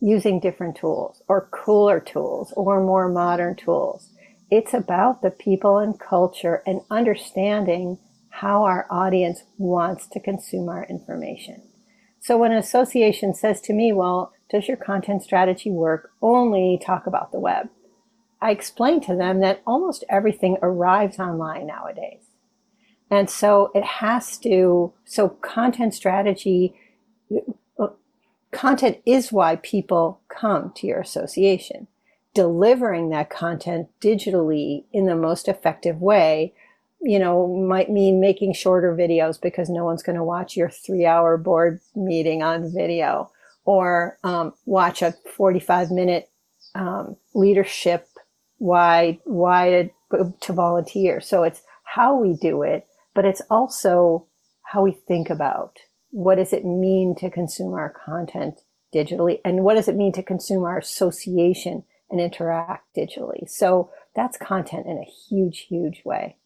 using 0.00 0.40
different 0.40 0.76
tools 0.76 1.22
or 1.28 1.48
cooler 1.50 2.00
tools 2.00 2.52
or 2.56 2.80
more 2.80 3.08
modern 3.08 3.56
tools 3.56 4.10
it's 4.50 4.74
about 4.74 5.22
the 5.22 5.30
people 5.30 5.78
and 5.78 5.98
culture 5.98 6.62
and 6.66 6.80
understanding 6.90 7.98
how 8.30 8.64
our 8.64 8.86
audience 8.90 9.44
wants 9.58 10.06
to 10.08 10.20
consume 10.20 10.68
our 10.68 10.84
information. 10.84 11.62
So 12.20 12.36
when 12.38 12.52
an 12.52 12.58
association 12.58 13.34
says 13.34 13.60
to 13.62 13.72
me, 13.72 13.92
well, 13.92 14.32
does 14.50 14.66
your 14.68 14.76
content 14.76 15.22
strategy 15.22 15.70
work 15.70 16.10
only 16.20 16.80
talk 16.84 17.06
about 17.06 17.32
the 17.32 17.38
web? 17.38 17.68
I 18.40 18.50
explain 18.50 19.00
to 19.02 19.14
them 19.14 19.40
that 19.40 19.62
almost 19.66 20.04
everything 20.08 20.58
arrives 20.62 21.18
online 21.18 21.66
nowadays. 21.66 22.22
And 23.10 23.30
so 23.30 23.70
it 23.74 23.84
has 23.84 24.38
to, 24.38 24.92
so 25.04 25.28
content 25.28 25.94
strategy, 25.94 26.74
uh, 27.78 27.88
content 28.50 28.98
is 29.06 29.32
why 29.32 29.56
people 29.56 30.20
come 30.28 30.72
to 30.76 30.86
your 30.86 31.00
association 31.00 31.86
delivering 32.34 33.10
that 33.10 33.30
content 33.30 33.88
digitally 34.00 34.84
in 34.92 35.06
the 35.06 35.14
most 35.14 35.48
effective 35.48 36.00
way 36.00 36.52
you 37.04 37.18
know 37.18 37.46
might 37.46 37.90
mean 37.90 38.20
making 38.20 38.52
shorter 38.52 38.96
videos 38.96 39.40
because 39.40 39.68
no 39.68 39.84
one's 39.84 40.02
going 40.02 40.16
to 40.16 40.24
watch 40.24 40.56
your 40.56 40.70
three 40.70 41.06
hour 41.06 41.36
board 41.36 41.80
meeting 41.94 42.42
on 42.42 42.72
video 42.72 43.30
or 43.64 44.18
um, 44.24 44.52
watch 44.66 45.02
a 45.02 45.14
45 45.36 45.90
minute 45.90 46.30
um, 46.74 47.16
leadership 47.34 48.08
why 48.58 49.18
why 49.24 49.90
to, 50.10 50.32
to 50.40 50.52
volunteer. 50.52 51.20
So 51.20 51.42
it's 51.42 51.62
how 51.84 52.16
we 52.16 52.34
do 52.34 52.62
it 52.62 52.86
but 53.14 53.24
it's 53.24 53.42
also 53.50 54.26
how 54.62 54.82
we 54.82 54.92
think 54.92 55.30
about 55.30 55.76
what 56.10 56.36
does 56.36 56.52
it 56.52 56.64
mean 56.64 57.14
to 57.16 57.30
consume 57.30 57.74
our 57.74 57.94
content 58.04 58.60
digitally 58.94 59.40
and 59.44 59.62
what 59.62 59.74
does 59.74 59.88
it 59.88 59.96
mean 59.96 60.12
to 60.12 60.22
consume 60.22 60.64
our 60.64 60.78
association 60.78 61.84
and 62.10 62.20
interact 62.20 62.86
digitally. 62.96 63.48
So 63.48 63.90
that's 64.14 64.36
content 64.36 64.86
in 64.86 64.98
a 64.98 65.04
huge, 65.28 65.66
huge 65.68 66.02
way. 66.04 66.36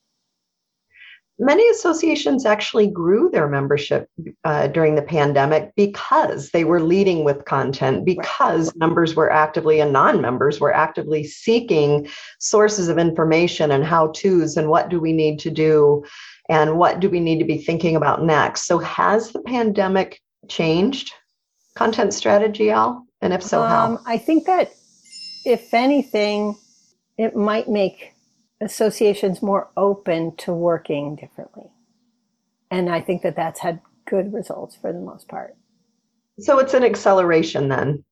Many 1.41 1.69
associations 1.71 2.45
actually 2.45 2.89
grew 2.89 3.31
their 3.31 3.47
membership 3.47 4.11
uh, 4.43 4.67
during 4.67 4.97
the 4.97 5.03
pandemic 5.03 5.73
because 5.77 6.51
they 6.51 6.65
were 6.65 6.81
leading 6.81 7.23
with 7.23 7.45
content, 7.45 8.05
because 8.05 8.67
right. 8.67 8.77
members 8.79 9.15
were 9.15 9.31
actively 9.31 9.79
and 9.79 9.93
non 9.93 10.21
members 10.21 10.59
were 10.59 10.75
actively 10.75 11.23
seeking 11.23 12.09
sources 12.41 12.89
of 12.89 12.99
information 12.99 13.71
and 13.71 13.85
how 13.85 14.09
to's 14.09 14.57
and 14.57 14.69
what 14.69 14.89
do 14.89 14.99
we 14.99 15.13
need 15.13 15.39
to 15.39 15.51
do 15.51 16.05
and 16.49 16.77
what 16.77 16.99
do 16.99 17.09
we 17.09 17.21
need 17.21 17.39
to 17.39 17.45
be 17.45 17.59
thinking 17.59 17.95
about 17.95 18.25
next. 18.25 18.67
So, 18.67 18.79
has 18.79 19.31
the 19.31 19.41
pandemic 19.43 20.21
changed 20.49 21.13
content 21.77 22.15
strategy, 22.15 22.71
Al? 22.71 23.07
And 23.21 23.33
if 23.33 23.45
so, 23.45 23.63
um, 23.63 23.69
how? 23.69 24.01
I 24.07 24.19
think 24.19 24.47
that 24.47 24.73
if 25.49 25.73
anything, 25.73 26.57
it 27.17 27.35
might 27.35 27.69
make 27.69 28.13
associations 28.61 29.43
more 29.43 29.71
open 29.77 30.37
to 30.37 30.53
working 30.53 31.17
differently. 31.17 31.71
And 32.71 32.91
I 32.91 33.01
think 33.01 33.23
that 33.23 33.37
that's 33.37 33.61
had 33.61 33.81
good 34.07 34.33
results 34.33 34.77
for 34.77 34.93
the 34.93 35.01
most 35.01 35.29
part. 35.29 35.57
So 36.39 36.59
it's 36.59 36.75
an 36.75 36.85
acceleration 36.85 37.69
then. 37.69 38.05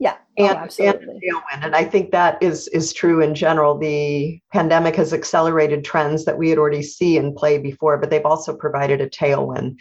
Yeah, 0.00 0.16
oh, 0.38 0.46
and, 0.46 0.58
absolutely. 0.58 1.20
And, 1.52 1.64
and 1.64 1.76
I 1.76 1.84
think 1.84 2.10
that 2.10 2.42
is 2.42 2.66
is 2.68 2.92
true 2.92 3.22
in 3.22 3.34
general. 3.34 3.78
The 3.78 4.40
pandemic 4.52 4.96
has 4.96 5.12
accelerated 5.12 5.84
trends 5.84 6.24
that 6.24 6.36
we 6.36 6.50
had 6.50 6.58
already 6.58 6.82
see 6.82 7.16
in 7.16 7.34
play 7.34 7.58
before, 7.58 7.96
but 7.98 8.10
they've 8.10 8.26
also 8.26 8.56
provided 8.56 9.00
a 9.00 9.08
tailwind 9.08 9.78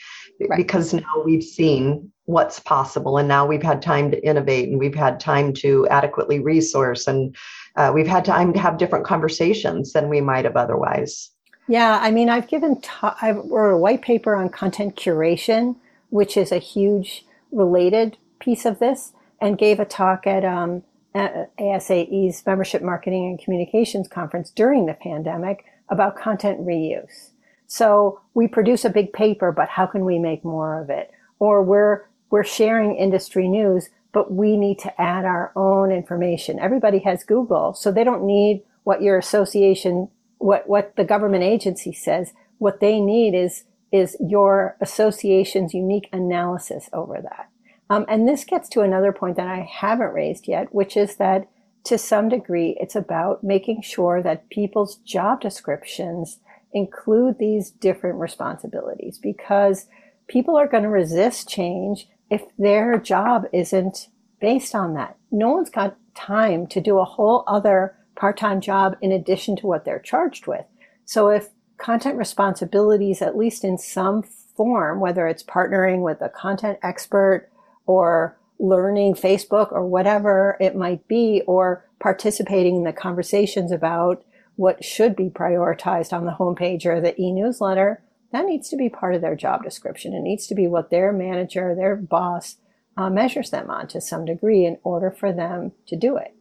right. 0.47 0.55
because 0.55 0.93
now 0.93 1.23
we've 1.25 1.43
seen 1.43 2.12
what's 2.25 2.59
possible, 2.59 3.17
and 3.17 3.27
now 3.27 3.45
we've 3.45 3.63
had 3.63 3.81
time 3.81 4.11
to 4.11 4.25
innovate, 4.25 4.69
and 4.69 4.79
we've 4.79 4.95
had 4.95 5.19
time 5.19 5.53
to 5.53 5.87
adequately 5.89 6.39
resource, 6.39 7.07
and 7.07 7.35
uh, 7.75 7.91
we've 7.93 8.07
had 8.07 8.25
time 8.25 8.53
to 8.53 8.59
have 8.59 8.77
different 8.77 9.05
conversations 9.05 9.93
than 9.93 10.09
we 10.09 10.21
might 10.21 10.45
have 10.45 10.55
otherwise. 10.55 11.31
Yeah, 11.67 11.99
I 12.01 12.11
mean, 12.11 12.29
I've 12.29 12.47
given 12.47 12.81
ta- 12.81 13.17
I 13.21 13.31
wrote 13.31 13.73
a 13.73 13.77
white 13.77 14.01
paper 14.01 14.35
on 14.35 14.49
content 14.49 14.95
curation, 14.95 15.75
which 16.09 16.37
is 16.37 16.51
a 16.51 16.59
huge 16.59 17.25
related 17.51 18.17
piece 18.39 18.65
of 18.65 18.79
this 18.79 19.13
and 19.39 19.57
gave 19.57 19.79
a 19.79 19.85
talk 19.85 20.27
at, 20.27 20.43
um, 20.43 20.83
ASAE's 21.15 22.43
Membership 22.45 22.81
Marketing 22.81 23.25
and 23.27 23.39
Communications 23.39 24.07
Conference 24.07 24.49
during 24.49 24.87
the 24.87 24.95
pandemic 24.95 25.65
about 25.89 26.15
content 26.17 26.59
reuse. 26.61 27.29
So 27.67 28.19
we 28.33 28.47
produce 28.47 28.83
a 28.83 28.89
big 28.89 29.13
paper, 29.13 29.51
but 29.51 29.69
how 29.69 29.85
can 29.85 30.05
we 30.05 30.17
make 30.19 30.43
more 30.43 30.81
of 30.81 30.89
it? 30.89 31.11
Or 31.39 31.61
we're, 31.63 32.05
we're 32.33 32.43
sharing 32.43 32.95
industry 32.95 33.47
news, 33.47 33.91
but 34.11 34.33
we 34.33 34.57
need 34.57 34.79
to 34.79 34.99
add 34.99 35.23
our 35.23 35.51
own 35.55 35.91
information. 35.91 36.57
Everybody 36.57 36.97
has 36.97 37.23
Google, 37.23 37.75
so 37.75 37.91
they 37.91 38.03
don't 38.03 38.25
need 38.25 38.63
what 38.85 39.03
your 39.03 39.19
association, 39.19 40.09
what, 40.39 40.67
what 40.67 40.95
the 40.95 41.03
government 41.03 41.43
agency 41.43 41.93
says. 41.93 42.33
What 42.57 42.79
they 42.79 42.99
need 42.99 43.35
is, 43.35 43.65
is 43.91 44.17
your 44.19 44.75
association's 44.81 45.75
unique 45.75 46.09
analysis 46.11 46.89
over 46.91 47.21
that. 47.21 47.49
Um, 47.91 48.03
and 48.09 48.27
this 48.27 48.45
gets 48.45 48.67
to 48.69 48.81
another 48.81 49.11
point 49.11 49.35
that 49.35 49.45
I 49.45 49.69
haven't 49.71 50.15
raised 50.15 50.47
yet, 50.47 50.73
which 50.73 50.97
is 50.97 51.17
that 51.17 51.47
to 51.83 51.99
some 51.99 52.29
degree, 52.29 52.75
it's 52.79 52.95
about 52.95 53.43
making 53.43 53.83
sure 53.83 54.23
that 54.23 54.49
people's 54.49 54.95
job 54.95 55.39
descriptions 55.39 56.39
include 56.73 57.37
these 57.37 57.69
different 57.69 58.17
responsibilities 58.17 59.19
because 59.19 59.85
people 60.27 60.55
are 60.55 60.67
going 60.67 60.81
to 60.81 60.89
resist 60.89 61.47
change 61.47 62.07
if 62.29 62.43
their 62.57 62.97
job 62.97 63.45
isn't 63.53 64.07
based 64.39 64.75
on 64.75 64.93
that. 64.93 65.15
No 65.31 65.51
one's 65.51 65.69
got 65.69 65.97
time 66.15 66.67
to 66.67 66.81
do 66.81 66.99
a 66.99 67.05
whole 67.05 67.43
other 67.47 67.95
part-time 68.15 68.61
job 68.61 68.95
in 69.01 69.11
addition 69.11 69.55
to 69.57 69.67
what 69.67 69.85
they're 69.85 69.99
charged 69.99 70.47
with. 70.47 70.65
So 71.05 71.29
if 71.29 71.49
content 71.77 72.17
responsibilities, 72.17 73.21
at 73.21 73.37
least 73.37 73.63
in 73.63 73.77
some 73.77 74.23
form, 74.23 74.99
whether 74.99 75.27
it's 75.27 75.43
partnering 75.43 76.01
with 76.01 76.21
a 76.21 76.29
content 76.29 76.79
expert 76.83 77.49
or 77.85 78.37
learning 78.59 79.15
Facebook 79.15 79.71
or 79.71 79.85
whatever 79.85 80.57
it 80.61 80.75
might 80.75 81.07
be, 81.07 81.41
or 81.47 81.85
participating 81.99 82.77
in 82.77 82.83
the 82.83 82.93
conversations 82.93 83.71
about 83.71 84.23
what 84.55 84.83
should 84.83 85.15
be 85.15 85.29
prioritized 85.29 86.13
on 86.13 86.25
the 86.25 86.31
homepage 86.31 86.85
or 86.85 87.01
the 87.01 87.19
e-newsletter, 87.19 88.01
that 88.33 88.45
needs 88.45 88.67
to 88.69 88.75
be 88.75 88.89
part 88.89 89.15
of 89.15 89.21
their 89.21 89.35
job 89.35 89.63
description. 89.63 90.13
It 90.13 90.21
needs 90.21 90.47
to 90.47 90.55
be 90.55 90.67
what 90.67 90.89
their 90.89 91.13
manager, 91.13 91.75
their 91.75 91.95
boss 91.95 92.57
uh, 92.97 93.09
measures 93.09 93.51
them 93.51 93.69
on 93.69 93.87
to 93.87 94.01
some 94.01 94.25
degree 94.25 94.65
in 94.65 94.77
order 94.83 95.11
for 95.11 95.31
them 95.31 95.71
to 95.87 95.95
do 95.95 96.17
it. 96.17 96.35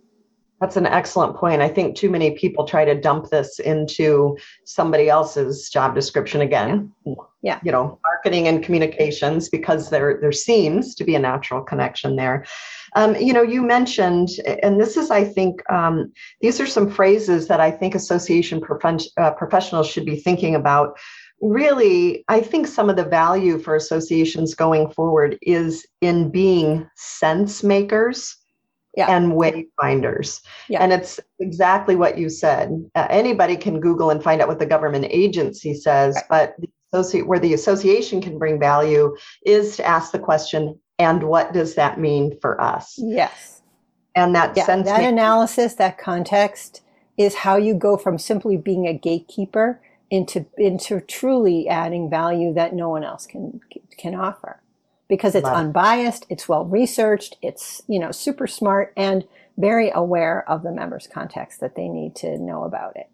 That's 0.61 0.77
an 0.77 0.87
excellent 0.87 1.37
point. 1.37 1.61
I 1.61 1.69
think 1.69 1.97
too 1.97 2.09
many 2.09 2.31
people 2.31 2.65
try 2.65 2.85
to 2.85 2.95
dump 2.99 3.31
this 3.31 3.59
into 3.59 4.37
somebody 4.65 5.09
else's 5.09 5.69
job 5.69 5.95
description 5.95 6.41
again. 6.41 6.93
Yeah. 7.43 7.59
You 7.65 7.73
know, 7.73 7.99
marketing 8.05 8.47
and 8.47 8.63
communications 8.63 9.49
because 9.49 9.91
there 9.91 10.19
there 10.21 10.31
seems 10.31 10.95
to 10.95 11.05
be 11.05 11.17
a 11.17 11.19
natural 11.19 11.63
connection 11.63 12.15
there. 12.15 12.47
Um, 12.95 13.17
you 13.17 13.33
know, 13.33 13.43
you 13.43 13.63
mentioned, 13.63 14.29
and 14.63 14.81
this 14.81 14.97
is, 14.97 15.11
I 15.11 15.25
think, 15.25 15.69
um, 15.73 16.13
these 16.41 16.61
are 16.61 16.67
some 16.67 16.89
phrases 16.89 17.49
that 17.49 17.59
I 17.59 17.71
think 17.71 17.95
association 17.95 18.61
prof- 18.61 19.09
uh, 19.17 19.33
professionals 19.33 19.89
should 19.89 20.05
be 20.05 20.17
thinking 20.17 20.55
about. 20.55 20.97
Really, 21.43 22.25
I 22.29 22.41
think 22.41 22.69
some 22.69 22.89
of 22.89 22.97
the 22.97 23.05
value 23.05 23.59
for 23.59 23.75
associations 23.75 24.55
going 24.55 24.91
forward 24.91 25.39
is 25.43 25.85
in 26.01 26.31
being 26.31 26.89
sense 26.97 27.65
makers 27.65 28.37
yeah. 28.97 29.11
and 29.11 29.33
wayfinders. 29.33 30.41
Yeah. 30.69 30.83
And 30.83 30.93
it's 30.93 31.19
exactly 31.41 31.97
what 31.97 32.17
you 32.17 32.29
said. 32.29 32.89
Uh, 32.95 33.07
anybody 33.11 33.57
can 33.57 33.81
Google 33.81 34.11
and 34.11 34.23
find 34.23 34.41
out 34.41 34.49
what 34.49 34.61
the 34.61 34.67
government 34.67 35.07
agency 35.11 35.75
says, 35.75 36.15
right. 36.15 36.25
but 36.29 36.55
the 36.59 36.69
associate, 36.93 37.27
where 37.27 37.41
the 37.41 37.55
association 37.55 38.21
can 38.21 38.39
bring 38.39 38.61
value 38.61 39.17
is 39.45 39.77
to 39.77 39.85
ask 39.85 40.13
the 40.13 40.19
question, 40.19 40.79
and 40.99 41.25
what 41.25 41.53
does 41.53 41.75
that 41.75 41.99
mean 41.99 42.39
for 42.41 42.61
us? 42.61 42.95
Yes. 42.99 43.63
And 44.15 44.35
that 44.35 44.57
yeah, 44.57 44.67
sense 44.67 44.87
that 44.87 45.03
analysis, 45.03 45.75
that 45.75 45.99
context 45.99 46.83
is 47.17 47.35
how 47.35 47.57
you 47.57 47.75
go 47.75 47.97
from 47.97 48.19
simply 48.19 48.57
being 48.57 48.87
a 48.87 48.93
gatekeeper 48.93 49.81
into 50.13 50.47
into 50.59 51.01
truly 51.01 51.69
adding 51.69 52.09
value 52.09 52.55
that 52.55 52.75
no 52.75 52.89
one 52.91 53.03
else 53.03 53.27
can 53.27 53.61
can 53.99 54.15
offer 54.15 54.61
because 55.13 55.35
it's 55.35 55.47
unbiased, 55.47 56.25
it's 56.31 56.49
well 56.49 56.65
researched, 56.65 57.37
it's, 57.43 57.83
you 57.87 57.99
know, 57.99 58.11
super 58.11 58.47
smart 58.47 58.95
and 58.97 59.25
very 59.59 59.91
aware 59.95 60.49
of 60.49 60.63
the 60.63 60.73
members' 60.73 61.07
context 61.07 61.61
that 61.61 61.75
they 61.77 61.87
need 61.87 62.17
to 62.17 62.39
know 62.39 62.65
about 62.65 62.97
it. 62.97 63.11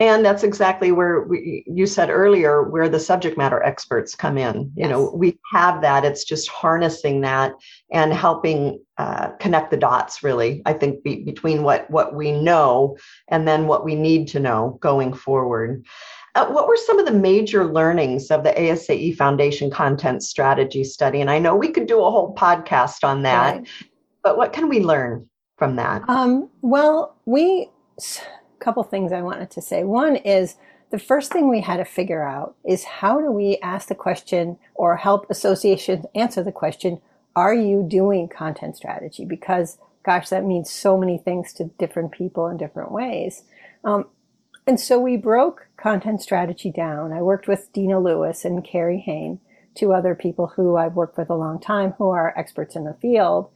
And 0.00 0.24
that's 0.24 0.42
exactly 0.42 0.92
where 0.92 1.20
we, 1.20 1.62
you 1.66 1.86
said 1.86 2.08
earlier, 2.08 2.62
where 2.62 2.88
the 2.88 2.98
subject 2.98 3.36
matter 3.36 3.62
experts 3.62 4.14
come 4.14 4.38
in. 4.38 4.72
Yes. 4.74 4.84
You 4.84 4.88
know, 4.88 5.12
we 5.14 5.38
have 5.52 5.82
that. 5.82 6.06
It's 6.06 6.24
just 6.24 6.48
harnessing 6.48 7.20
that 7.20 7.52
and 7.92 8.10
helping 8.12 8.82
uh, 8.96 9.28
connect 9.40 9.70
the 9.70 9.76
dots. 9.76 10.22
Really, 10.22 10.62
I 10.64 10.72
think 10.72 11.02
be, 11.02 11.22
between 11.22 11.62
what 11.62 11.88
what 11.90 12.14
we 12.14 12.32
know 12.32 12.96
and 13.28 13.46
then 13.46 13.66
what 13.66 13.84
we 13.84 13.94
need 13.94 14.26
to 14.28 14.40
know 14.40 14.78
going 14.80 15.12
forward. 15.12 15.84
Uh, 16.34 16.46
what 16.46 16.68
were 16.68 16.76
some 16.76 16.98
of 16.98 17.06
the 17.06 17.12
major 17.12 17.66
learnings 17.66 18.30
of 18.30 18.44
the 18.44 18.52
ASAE 18.52 19.16
Foundation 19.16 19.68
Content 19.70 20.22
Strategy 20.22 20.84
Study? 20.84 21.20
And 21.20 21.28
I 21.28 21.40
know 21.40 21.56
we 21.56 21.72
could 21.72 21.86
do 21.86 22.02
a 22.04 22.10
whole 22.10 22.34
podcast 22.36 23.02
on 23.04 23.22
that, 23.24 23.56
right. 23.56 23.68
but 24.22 24.36
what 24.36 24.52
can 24.52 24.68
we 24.68 24.80
learn 24.80 25.28
from 25.58 25.74
that? 25.76 26.08
Um, 26.08 26.48
well, 26.62 27.16
we, 27.26 27.68
couple 28.60 28.82
things 28.82 29.12
I 29.12 29.22
wanted 29.22 29.50
to 29.52 29.62
say. 29.62 29.84
One 29.84 30.16
is 30.16 30.56
the 30.90 30.98
first 30.98 31.32
thing 31.32 31.48
we 31.48 31.60
had 31.60 31.78
to 31.78 31.84
figure 31.84 32.22
out 32.22 32.56
is 32.64 32.84
how 32.84 33.20
do 33.20 33.30
we 33.30 33.58
ask 33.62 33.88
the 33.88 33.94
question 33.94 34.58
or 34.74 34.96
help 34.96 35.28
associations 35.30 36.04
answer 36.14 36.42
the 36.42 36.52
question, 36.52 37.00
are 37.36 37.54
you 37.54 37.84
doing 37.88 38.28
content 38.28 38.76
strategy? 38.76 39.24
Because 39.24 39.78
gosh, 40.02 40.28
that 40.30 40.44
means 40.44 40.70
so 40.70 40.96
many 40.96 41.18
things 41.18 41.52
to 41.54 41.64
different 41.78 42.12
people 42.12 42.48
in 42.48 42.56
different 42.56 42.90
ways. 42.90 43.42
Um, 43.84 44.06
and 44.66 44.78
so 44.78 44.98
we 44.98 45.16
broke 45.16 45.68
content 45.76 46.22
strategy 46.22 46.70
down. 46.70 47.12
I 47.12 47.22
worked 47.22 47.48
with 47.48 47.72
Dina 47.72 47.98
Lewis 47.98 48.44
and 48.44 48.64
Carrie 48.64 49.00
Hane, 49.00 49.40
two 49.74 49.92
other 49.92 50.14
people 50.14 50.48
who 50.48 50.76
I've 50.76 50.94
worked 50.94 51.18
with 51.18 51.30
a 51.30 51.34
long 51.34 51.60
time 51.60 51.92
who 51.98 52.10
are 52.10 52.34
experts 52.36 52.76
in 52.76 52.84
the 52.84 52.94
field. 52.94 53.50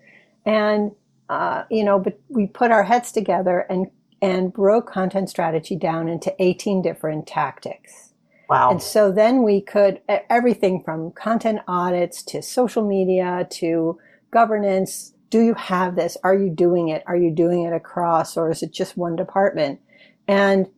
And, 0.44 0.92
uh, 1.28 1.64
you 1.70 1.84
know, 1.84 1.98
but 1.98 2.18
we 2.28 2.46
put 2.46 2.70
our 2.70 2.84
heads 2.84 3.12
together 3.12 3.60
and, 3.70 3.90
and 4.22 4.52
broke 4.52 4.90
content 4.90 5.28
strategy 5.28 5.76
down 5.76 6.08
into 6.08 6.34
18 6.38 6.82
different 6.82 7.26
tactics. 7.26 8.12
Wow. 8.48 8.70
And 8.70 8.82
so 8.82 9.10
then 9.10 9.42
we 9.42 9.60
could, 9.60 10.00
everything 10.08 10.82
from 10.82 11.12
content 11.12 11.60
audits 11.66 12.22
to 12.24 12.42
social 12.42 12.86
media 12.86 13.46
to 13.52 13.98
governance. 14.30 15.14
Do 15.30 15.40
you 15.40 15.54
have 15.54 15.96
this? 15.96 16.16
Are 16.22 16.34
you 16.34 16.50
doing 16.50 16.88
it? 16.88 17.02
Are 17.06 17.16
you 17.16 17.30
doing 17.30 17.64
it 17.64 17.72
across 17.72 18.36
or 18.36 18.50
is 18.50 18.62
it 18.62 18.72
just 18.72 18.96
one 18.96 19.16
department? 19.16 19.80
And 20.28 20.68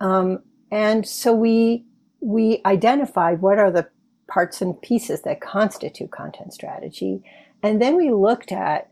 um, 0.00 0.40
and 0.72 1.06
so 1.06 1.34
we, 1.34 1.84
we 2.20 2.62
identified 2.64 3.42
what 3.42 3.58
are 3.58 3.70
the 3.70 3.88
parts 4.26 4.62
and 4.62 4.80
pieces 4.80 5.22
that 5.22 5.42
constitute 5.42 6.10
content 6.10 6.54
strategy. 6.54 7.22
And 7.62 7.80
then 7.80 7.96
we 7.96 8.10
looked 8.10 8.50
at 8.50 8.90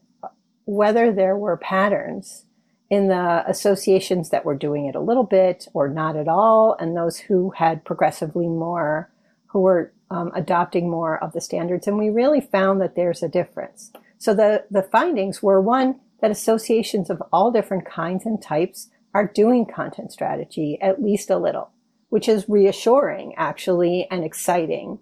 whether 0.67 1.11
there 1.11 1.37
were 1.37 1.57
patterns 1.57 2.45
in 2.91 3.07
the 3.07 3.45
associations 3.47 4.31
that 4.31 4.45
were 4.45 4.57
doing 4.57 4.87
it 4.87 4.97
a 4.97 5.01
little 5.01 5.25
bit 5.25 5.69
or 5.73 5.89
not 5.89 6.17
at 6.17 6.29
all, 6.29 6.77
and 6.81 6.97
those 6.97 7.19
who 7.19 7.51
had 7.51 7.85
progressively 7.85 8.49
more, 8.49 9.09
who 9.47 9.61
were 9.61 9.93
um, 10.11 10.33
adopting 10.35 10.91
more 10.91 11.23
of 11.23 11.33
the 11.33 11.41
standards. 11.41 11.87
And 11.87 11.97
we 11.97 12.11
really 12.11 12.41
found 12.41 12.81
that 12.81 12.97
there's 12.97 13.23
a 13.23 13.29
difference. 13.29 13.93
So 14.19 14.35
the, 14.35 14.65
the 14.71 14.83
findings 14.83 15.43
were 15.43 15.61
one, 15.61 16.01
that 16.21 16.33
associations 16.33 17.09
of 17.09 17.23
all 17.33 17.51
different 17.51 17.87
kinds 17.87 18.27
and 18.27 18.43
types 18.43 18.91
are 19.15 19.27
doing 19.27 19.67
content 19.67 20.13
strategy 20.13 20.79
at 20.83 21.03
least 21.03 21.31
a 21.31 21.39
little, 21.39 21.71
which 22.11 22.29
is 22.29 22.49
reassuring 22.49 23.35
actually 23.37 24.07
and 24.11 24.25
exciting. 24.25 24.99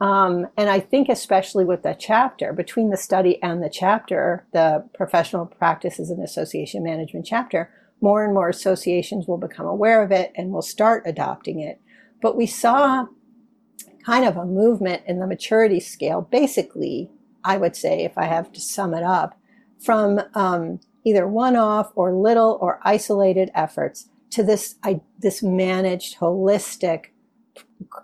Um, 0.00 0.46
and 0.56 0.70
I 0.70 0.80
think 0.80 1.08
especially 1.08 1.64
with 1.64 1.82
the 1.82 1.94
chapter, 1.98 2.52
between 2.54 2.88
the 2.88 2.96
study 2.96 3.42
and 3.42 3.62
the 3.62 3.68
chapter, 3.68 4.46
the 4.52 4.88
professional 4.94 5.44
practices 5.44 6.08
and 6.08 6.22
association 6.22 6.82
management 6.82 7.26
chapter, 7.26 7.70
more 8.00 8.24
and 8.24 8.32
more 8.32 8.48
associations 8.48 9.26
will 9.26 9.36
become 9.36 9.66
aware 9.66 10.02
of 10.02 10.10
it 10.10 10.32
and 10.34 10.52
will 10.52 10.62
start 10.62 11.02
adopting 11.04 11.60
it. 11.60 11.82
But 12.22 12.34
we 12.34 12.46
saw 12.46 13.06
kind 14.06 14.24
of 14.24 14.38
a 14.38 14.46
movement 14.46 15.02
in 15.06 15.18
the 15.18 15.26
maturity 15.26 15.80
scale. 15.80 16.22
Basically, 16.22 17.10
I 17.44 17.58
would 17.58 17.76
say, 17.76 18.04
if 18.04 18.16
I 18.16 18.24
have 18.24 18.52
to 18.52 18.60
sum 18.60 18.94
it 18.94 19.02
up, 19.02 19.38
from 19.78 20.20
um, 20.34 20.80
either 21.04 21.26
one-off 21.26 21.92
or 21.94 22.12
little 22.14 22.58
or 22.60 22.80
isolated 22.82 23.50
efforts 23.54 24.08
to 24.30 24.42
this 24.42 24.76
I, 24.82 25.00
this 25.18 25.42
managed 25.42 26.18
holistic 26.18 27.06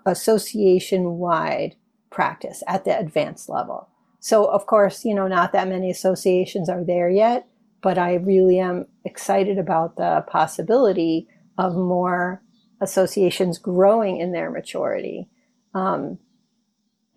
association-wide 0.05 1.75
practice 2.17 2.63
at 2.67 2.83
the 2.83 2.99
advanced 3.05 3.47
level 3.47 3.89
so 4.19 4.45
of 4.45 4.65
course 4.65 5.05
you 5.05 5.13
know 5.13 5.27
not 5.27 5.51
that 5.53 5.67
many 5.67 5.89
associations 5.89 6.67
are 6.67 6.83
there 6.83 7.09
yet 7.09 7.47
but 7.81 7.97
i 7.97 8.15
really 8.15 8.59
am 8.59 8.87
excited 9.05 9.57
about 9.57 9.95
the 9.97 10.25
possibility 10.27 11.27
of 11.57 11.75
more 11.75 12.41
associations 12.81 13.57
growing 13.59 14.19
in 14.19 14.31
their 14.31 14.49
maturity 14.49 15.29
um, 15.73 16.17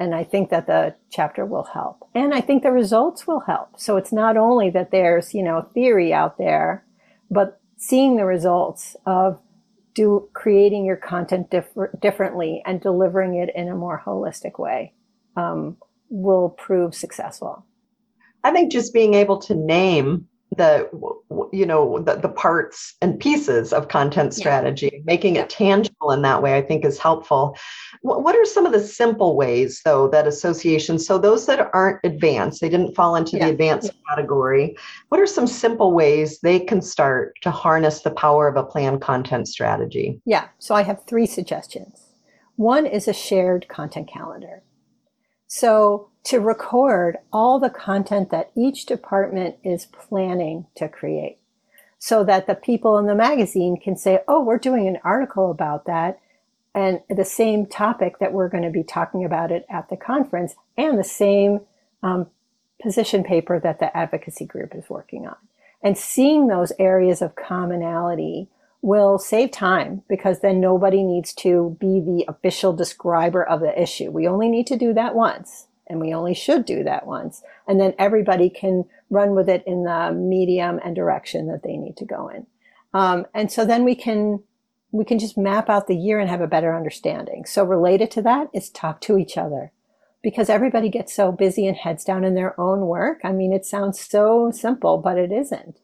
and 0.01 0.15
I 0.15 0.25
think 0.25 0.49
that 0.49 0.67
the 0.67 0.95
chapter 1.11 1.45
will 1.45 1.69
help. 1.75 2.09
And 2.15 2.33
I 2.33 2.41
think 2.41 2.63
the 2.63 2.73
results 2.73 3.27
will 3.27 3.41
help. 3.41 3.79
So 3.79 3.99
it's 3.99 4.13
not 4.13 4.39
only 4.39 4.71
that 4.71 4.91
there's, 4.91 5.35
you 5.35 5.43
know, 5.43 5.69
theory 5.75 6.11
out 6.11 6.39
there, 6.39 6.87
but 7.31 7.61
seeing 7.77 8.17
the 8.17 8.25
results 8.25 8.97
of 9.05 9.39
do 9.95 10.29
creating 10.33 10.85
your 10.85 10.97
content 10.97 11.51
differ- 11.51 11.97
differently 12.01 12.63
and 12.65 12.81
delivering 12.81 13.35
it 13.35 13.51
in 13.55 13.69
a 13.69 13.75
more 13.75 14.03
holistic 14.05 14.59
way 14.59 14.93
um, 15.37 15.77
will 16.09 16.51
prove 16.51 16.95
successful. 16.95 17.65
I 18.43 18.53
think 18.53 18.73
just 18.73 18.95
being 18.95 19.15
able 19.15 19.39
to 19.43 19.55
name 19.55 20.29
the 20.57 20.89
you 21.53 21.65
know 21.65 22.01
the, 22.01 22.17
the 22.17 22.29
parts 22.29 22.95
and 23.01 23.21
pieces 23.21 23.73
of 23.73 23.89
content 23.89 24.35
strategy 24.35 24.91
yeah. 24.93 25.01
making 25.05 25.37
it 25.37 25.49
tangible 25.49 26.11
in 26.11 26.23
that 26.23 26.43
way 26.43 26.57
i 26.57 26.63
think 26.63 26.85
is 26.85 26.99
helpful. 26.99 27.57
What 28.03 28.35
are 28.35 28.45
some 28.45 28.67
of 28.67 28.73
the 28.73 28.81
simple 28.81 29.37
ways 29.37 29.81
though 29.85 30.09
that 30.09 30.27
associations 30.27 31.07
so 31.07 31.19
those 31.19 31.47
that 31.47 31.71
aren't 31.73 32.01
advanced 32.05 32.61
they 32.61 32.69
didn't 32.69 32.95
fall 32.95 33.15
into 33.15 33.37
yeah. 33.37 33.47
the 33.47 33.53
advanced 33.53 33.93
category 34.09 34.77
what 35.09 35.21
are 35.21 35.27
some 35.27 35.47
simple 35.47 35.93
ways 35.93 36.41
they 36.41 36.59
can 36.59 36.83
start 36.83 37.37
to 37.43 37.51
harness 37.51 38.03
the 38.03 38.11
power 38.11 38.49
of 38.49 38.57
a 38.57 38.65
planned 38.65 39.01
content 39.01 39.47
strategy? 39.47 40.21
Yeah 40.25 40.49
so 40.59 40.75
i 40.75 40.83
have 40.83 41.05
three 41.05 41.27
suggestions. 41.27 42.07
One 42.57 42.85
is 42.85 43.09
a 43.09 43.15
shared 43.15 43.69
content 43.69 44.09
calendar. 44.09 44.63
So 45.47 46.10
to 46.25 46.39
record 46.39 47.17
all 47.33 47.59
the 47.59 47.71
content 47.71 48.31
that 48.31 48.51
each 48.55 48.87
department 48.87 49.57
is 49.65 49.87
planning 49.87 50.67
to 50.77 50.89
create 50.89 51.39
so 51.99 52.25
that 52.25 52.47
the 52.47 52.55
people 52.55 52.99
in 52.99 53.07
the 53.07 53.15
magazine 53.15 53.77
can 53.77 53.97
say, 53.97 54.21
oh, 54.27 54.43
we're 54.43 54.59
doing 54.59 54.89
an 54.89 54.99
article 55.05 55.51
about 55.51 55.87
that. 55.87 56.19
And 56.75 57.01
the 57.09 57.25
same 57.25 57.67
topic 57.67 58.19
that 58.19 58.33
we're 58.33 58.49
going 58.49 58.65
to 58.65 58.71
be 58.71 58.83
talking 58.83 59.25
about 59.25 59.51
it 59.51 59.67
at 59.69 59.91
the 59.91 59.97
conference 59.97 60.55
and 60.77 60.99
the 60.99 61.05
same 61.05 61.61
um, 62.03 62.29
position 62.83 63.23
paper 63.23 63.61
that 63.61 63.81
the 63.81 63.95
advocacy 63.95 64.47
group 64.47 64.75
is 64.75 64.89
working 64.89 65.27
on. 65.27 65.37
And 65.83 65.97
seeing 65.97 66.47
those 66.47 66.73
areas 66.79 67.21
of 67.21 67.37
commonality 67.37 68.49
will 68.83 69.19
save 69.19 69.51
time 69.51 70.03
because 70.09 70.41
then 70.41 70.61
nobody 70.61 71.03
needs 71.03 71.35
to 71.35 71.77
be 71.81 72.01
the 72.01 72.25
official 72.29 72.73
describer 72.73 73.43
of 73.43 73.61
the 73.61 73.81
issue. 73.81 74.11
We 74.11 74.27
only 74.27 74.49
need 74.49 74.67
to 74.69 74.77
do 74.77 74.95
that 74.95 75.15
once 75.15 75.67
and 75.91 76.01
we 76.01 76.15
only 76.15 76.35
should 76.35 76.65
do 76.65 76.85
that 76.85 77.07
once. 77.07 77.43
And 77.67 77.81
then 77.81 77.95
everybody 77.99 78.49
can 78.49 78.85
run 79.11 79.35
with 79.35 79.49
it 79.49 79.65
in 79.67 79.85
the 79.85 80.13
medium 80.13 80.81
and 80.83 80.97
direction 80.97 81.49
that 81.49 81.63
they 81.63 81.77
need 81.77 81.97
to 81.99 82.05
go 82.05 82.29
in. 82.29 82.47
Um, 82.95 83.27
and 83.35 83.53
so 83.53 83.65
then 83.65 83.85
we 83.85 83.95
can 83.95 84.43
we 84.93 85.05
can 85.05 85.21
just 85.21 85.39
map 85.39 85.71
out 85.71 85.87
the 85.87 85.97
year 85.97 86.19
and 86.19 86.29
have 86.29 86.41
a 86.41 86.49
better 86.49 86.75
understanding. 86.75 87.45
So 87.45 87.63
related 87.63 88.11
to 88.13 88.23
that 88.23 88.49
is 88.53 88.71
talk 88.71 89.01
to 89.03 89.19
each 89.19 89.37
other 89.37 89.71
because 90.21 90.51
everybody 90.51 90.89
gets 90.89 91.15
so 91.15 91.31
busy 91.31 91.67
and 91.67 91.77
heads 91.77 92.05
down 92.05 92.25
in 92.25 92.35
their 92.35 92.59
own 92.61 92.81
work. 92.81 93.21
I 93.23 93.31
mean, 93.31 93.53
it 93.53 93.65
sounds 93.65 94.01
so 94.01 94.51
simple, 94.51 94.99
but 94.99 95.17
it 95.17 95.31
isn't. 95.31 95.79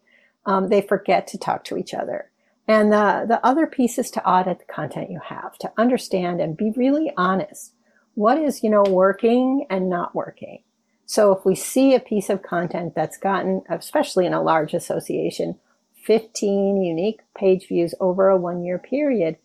Um, 0.45 0.69
they 0.69 0.81
forget 0.81 1.29
to 1.29 1.39
talk 1.39 1.63
to 1.65 1.77
each 1.77 1.95
other. 1.95 2.31
And 2.67 2.93
the, 2.93 3.27
the 3.29 3.47
other 3.47 3.67
piece 3.67 3.97
is 3.97 4.11
to 4.11 4.29
audit 4.29 4.59
the 4.59 4.73
content 4.73 5.11
you 5.11 5.21
have, 5.25 5.57
to 5.59 5.73
understand 5.79 6.41
and 6.41 6.57
be 6.57 6.73
really 6.75 7.13
honest 7.17 7.73
what 8.17 8.39
is, 8.39 8.65
you 8.65 8.71
know, 8.71 8.83
working 8.83 9.67
and 9.71 9.89
not 9.89 10.15
working. 10.15 10.63
So 11.05 11.33
if 11.33 11.45
we 11.45 11.55
see 11.55 11.95
a 11.95 12.01
piece 12.01 12.29
of 12.29 12.43
content 12.43 12.95
that's 12.97 13.19
gotten, 13.19 13.63
especially 13.69 14.27
in 14.27 14.33
a 14.33 14.43
large 14.43 14.75
association, 14.75 15.59
15 16.03 16.83
unique 16.83 17.21
page 17.37 17.69
views 17.69 17.95
over 18.01 18.29
a 18.29 18.37
one 18.37 18.65
year 18.65 18.79
period, 18.79 19.37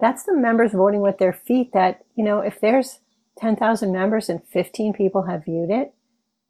that's 0.00 0.24
the 0.24 0.34
members 0.34 0.72
voting 0.72 1.02
with 1.02 1.18
their 1.18 1.32
feet 1.32 1.72
that, 1.72 2.04
you 2.16 2.24
know, 2.24 2.40
if 2.40 2.60
there's 2.60 2.98
10,000 3.38 3.92
members 3.92 4.28
and 4.28 4.42
15 4.48 4.94
people 4.94 5.22
have 5.22 5.44
viewed 5.44 5.70
it, 5.70 5.92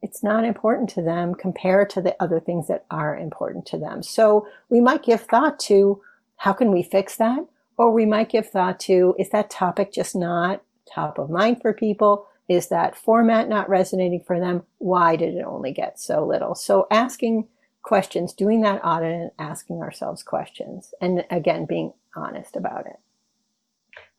it's 0.01 0.23
not 0.23 0.45
important 0.45 0.89
to 0.91 1.03
them 1.03 1.35
compared 1.35 1.91
to 1.91 2.01
the 2.01 2.15
other 2.23 2.39
things 2.39 2.69
that 2.69 2.85
are 2.91 3.17
important 3.17 3.67
to 3.67 3.79
them. 3.79 4.03
So 4.03 4.47
we 4.69 4.81
might 4.81 5.03
give 5.03 5.23
thought 5.23 5.59
to 5.61 6.01
how 6.37 6.53
can 6.53 6.71
we 6.71 6.83
fix 6.83 7.17
that? 7.17 7.45
Or 7.77 7.91
we 7.91 8.07
might 8.07 8.29
give 8.29 8.49
thought 8.49 8.79
to 8.81 9.17
is 9.19 9.31
that 9.31 9.51
topic 9.51 9.93
just 9.93 10.15
not 10.15 10.63
top 10.93 11.19
of 11.19 11.31
mind 11.31 11.61
for 11.61 11.73
people? 11.73 12.27
Is 12.49 12.69
that 12.69 12.97
format 12.97 13.49
not 13.49 13.69
resonating 13.69 14.23
for 14.27 14.39
them? 14.39 14.63
Why 14.79 15.17
did 15.17 15.35
it 15.35 15.45
only 15.45 15.73
get 15.73 15.99
so 15.99 16.27
little? 16.27 16.55
So 16.55 16.87
asking 16.91 17.49
questions, 17.83 18.33
doing 18.33 18.63
that 18.63 18.85
audit 18.85 19.13
and 19.13 19.31
asking 19.39 19.81
ourselves 19.81 20.23
questions. 20.23 20.93
And 21.01 21.25
again, 21.31 21.67
being 21.67 21.93
honest 22.17 22.57
about 22.57 22.87
it. 22.87 22.97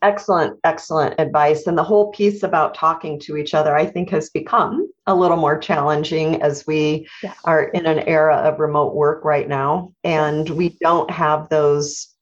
Excellent, 0.02 0.60
excellent 0.64 1.16
advice. 1.20 1.66
And 1.66 1.78
the 1.78 1.84
whole 1.84 2.12
piece 2.12 2.44
about 2.44 2.76
talking 2.76 3.20
to 3.22 3.38
each 3.38 3.54
other, 3.54 3.76
I 3.76 3.86
think, 3.86 4.10
has 4.12 4.30
become 4.30 4.88
a 5.08 5.16
little 5.16 5.38
more 5.38 5.58
challenging 5.58 6.42
as 6.42 6.68
we 6.68 7.08
yeah. 7.24 7.34
are 7.44 7.64
in 7.70 7.86
an 7.86 8.00
era 8.00 8.36
of 8.36 8.60
remote 8.60 8.94
work 8.94 9.26
right 9.26 9.48
now. 9.48 9.92
And 10.04 10.50
we 10.52 10.78
don't 10.82 11.10
have 11.10 11.50
those 11.50 12.15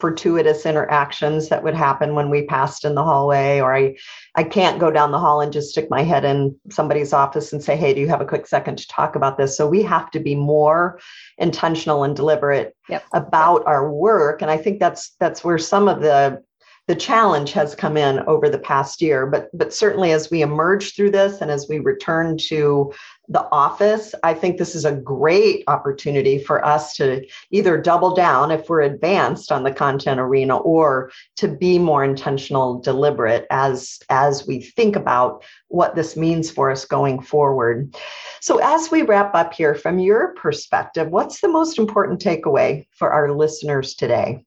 fortuitous 0.00 0.66
interactions 0.66 1.48
that 1.48 1.62
would 1.62 1.74
happen 1.74 2.14
when 2.14 2.30
we 2.30 2.46
passed 2.46 2.84
in 2.84 2.94
the 2.94 3.04
hallway 3.04 3.60
or 3.60 3.74
i 3.74 3.94
i 4.34 4.42
can't 4.42 4.80
go 4.80 4.90
down 4.90 5.10
the 5.12 5.18
hall 5.18 5.40
and 5.40 5.52
just 5.52 5.70
stick 5.70 5.88
my 5.90 6.02
head 6.02 6.24
in 6.24 6.54
somebody's 6.70 7.12
office 7.12 7.52
and 7.52 7.62
say 7.62 7.76
hey 7.76 7.94
do 7.94 8.00
you 8.00 8.08
have 8.08 8.20
a 8.20 8.26
quick 8.26 8.46
second 8.46 8.76
to 8.78 8.88
talk 8.88 9.16
about 9.16 9.36
this? 9.36 9.56
So 9.56 9.68
we 9.68 9.82
have 9.82 10.10
to 10.12 10.20
be 10.20 10.34
more 10.34 10.98
intentional 11.38 12.04
and 12.04 12.16
deliberate 12.16 12.74
yep. 12.88 13.04
about 13.12 13.66
our 13.66 13.90
work. 13.90 14.42
And 14.42 14.50
i 14.50 14.56
think 14.56 14.80
that's 14.80 15.14
that's 15.20 15.44
where 15.44 15.58
some 15.58 15.88
of 15.88 16.00
the 16.00 16.42
the 16.88 16.96
challenge 16.96 17.52
has 17.52 17.76
come 17.76 17.96
in 17.96 18.18
over 18.20 18.48
the 18.48 18.58
past 18.58 19.00
year. 19.00 19.24
But 19.24 19.48
but 19.56 19.72
certainly 19.72 20.10
as 20.10 20.28
we 20.28 20.42
emerge 20.42 20.96
through 20.96 21.12
this 21.12 21.40
and 21.40 21.48
as 21.48 21.66
we 21.68 21.78
return 21.78 22.36
to 22.48 22.92
the 23.30 23.48
office 23.52 24.14
i 24.22 24.34
think 24.34 24.58
this 24.58 24.74
is 24.74 24.84
a 24.84 24.92
great 24.92 25.64
opportunity 25.66 26.38
for 26.38 26.64
us 26.64 26.94
to 26.94 27.24
either 27.50 27.80
double 27.80 28.14
down 28.14 28.50
if 28.50 28.68
we're 28.68 28.82
advanced 28.82 29.50
on 29.50 29.62
the 29.62 29.72
content 29.72 30.20
arena 30.20 30.58
or 30.58 31.10
to 31.36 31.48
be 31.48 31.78
more 31.78 32.04
intentional 32.04 32.78
deliberate 32.80 33.46
as 33.50 34.00
as 34.10 34.46
we 34.46 34.60
think 34.60 34.96
about 34.96 35.42
what 35.68 35.94
this 35.94 36.16
means 36.16 36.50
for 36.50 36.70
us 36.70 36.84
going 36.84 37.22
forward 37.22 37.96
so 38.40 38.58
as 38.58 38.90
we 38.90 39.02
wrap 39.02 39.34
up 39.34 39.54
here 39.54 39.74
from 39.74 39.98
your 39.98 40.34
perspective 40.34 41.08
what's 41.08 41.40
the 41.40 41.48
most 41.48 41.78
important 41.78 42.20
takeaway 42.20 42.84
for 42.92 43.12
our 43.12 43.32
listeners 43.32 43.94
today 43.94 44.44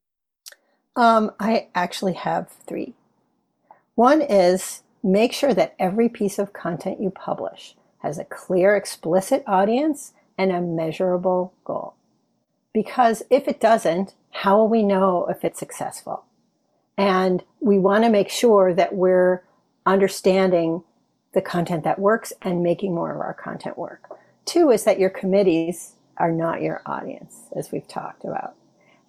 um, 0.95 1.31
I 1.39 1.69
actually 1.73 2.13
have 2.13 2.49
three. 2.67 2.93
One 3.95 4.21
is 4.21 4.83
make 5.03 5.33
sure 5.33 5.53
that 5.53 5.75
every 5.79 6.09
piece 6.09 6.39
of 6.39 6.53
content 6.53 7.01
you 7.01 7.09
publish 7.09 7.75
has 8.03 8.19
a 8.19 8.25
clear, 8.25 8.75
explicit 8.75 9.43
audience 9.47 10.13
and 10.37 10.51
a 10.51 10.61
measurable 10.61 11.53
goal. 11.63 11.95
Because 12.73 13.23
if 13.29 13.47
it 13.47 13.59
doesn't, 13.59 14.13
how 14.31 14.57
will 14.57 14.67
we 14.67 14.83
know 14.83 15.25
if 15.29 15.43
it's 15.43 15.59
successful? 15.59 16.25
And 16.97 17.43
we 17.59 17.79
want 17.79 18.03
to 18.03 18.09
make 18.09 18.29
sure 18.29 18.73
that 18.73 18.93
we're 18.93 19.43
understanding 19.85 20.83
the 21.33 21.41
content 21.41 21.83
that 21.83 21.99
works 21.99 22.33
and 22.41 22.61
making 22.61 22.93
more 22.93 23.13
of 23.13 23.19
our 23.19 23.33
content 23.33 23.77
work. 23.77 24.17
Two 24.45 24.69
is 24.69 24.83
that 24.83 24.99
your 24.99 25.09
committees 25.09 25.93
are 26.17 26.31
not 26.31 26.61
your 26.61 26.81
audience, 26.85 27.47
as 27.55 27.71
we've 27.71 27.87
talked 27.87 28.23
about. 28.23 28.55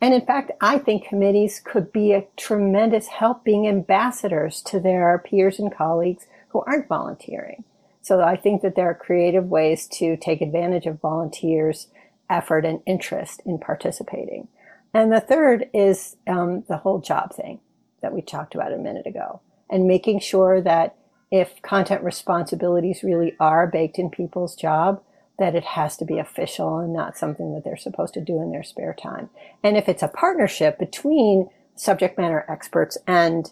And 0.00 0.14
in 0.14 0.24
fact, 0.24 0.50
I 0.61 0.78
think 0.78 1.07
committees 1.07 1.61
could 1.61 1.92
be 1.92 2.12
a 2.12 2.26
tremendous 2.37 3.09
help 3.09 3.44
being 3.44 3.66
ambassadors 3.66 4.62
to 4.62 4.80
their 4.80 5.18
peers 5.18 5.59
and 5.59 5.74
colleagues 5.74 6.26
who 6.48 6.62
aren't 6.66 6.88
volunteering. 6.88 7.64
So 8.05 8.21
I 8.21 8.37
think 8.37 8.61
that 8.61 8.75
there 8.77 8.90
are 8.90 8.95
creative 8.95 9.47
ways 9.47 9.88
to 9.95 10.19
take 10.19 10.43
advantage 10.43 10.85
of 10.85 11.01
volunteers' 11.01 11.88
effort 12.29 12.67
and 12.67 12.83
interest 12.85 13.40
in 13.47 13.59
participating. 13.59 14.49
And 14.93 15.11
the 15.11 15.23
third 15.23 15.71
is 15.73 16.17
um, 16.27 16.64
the 16.69 16.77
whole 16.77 17.01
job 17.01 17.35
thing 17.35 17.61
that 18.03 18.12
we 18.12 18.21
talked 18.21 18.55
about 18.55 18.75
a 18.75 18.77
minute 18.77 19.07
ago, 19.07 19.40
and 19.71 19.87
making 19.87 20.21
sure 20.21 20.61
that 20.61 20.97
if 21.31 21.62
content 21.62 22.05
responsibilities 22.05 23.03
really 23.03 23.35
are 23.40 23.67
baked 23.67 23.99
in 23.99 24.11
people's 24.11 24.55
job, 24.55 25.03
that 25.38 25.55
it 25.55 25.64
has 25.64 25.97
to 25.97 26.05
be 26.05 26.19
official 26.19 26.79
and 26.79 26.93
not 26.93 27.17
something 27.17 27.55
that 27.55 27.64
they're 27.64 27.75
supposed 27.75 28.12
to 28.14 28.21
do 28.21 28.43
in 28.43 28.51
their 28.51 28.62
spare 28.62 28.95
time. 28.95 29.31
And 29.62 29.79
if 29.79 29.88
it's 29.88 30.03
a 30.03 30.09
partnership 30.09 30.79
between 30.79 31.49
subject 31.75 32.19
matter 32.19 32.45
experts 32.51 32.99
and 33.07 33.51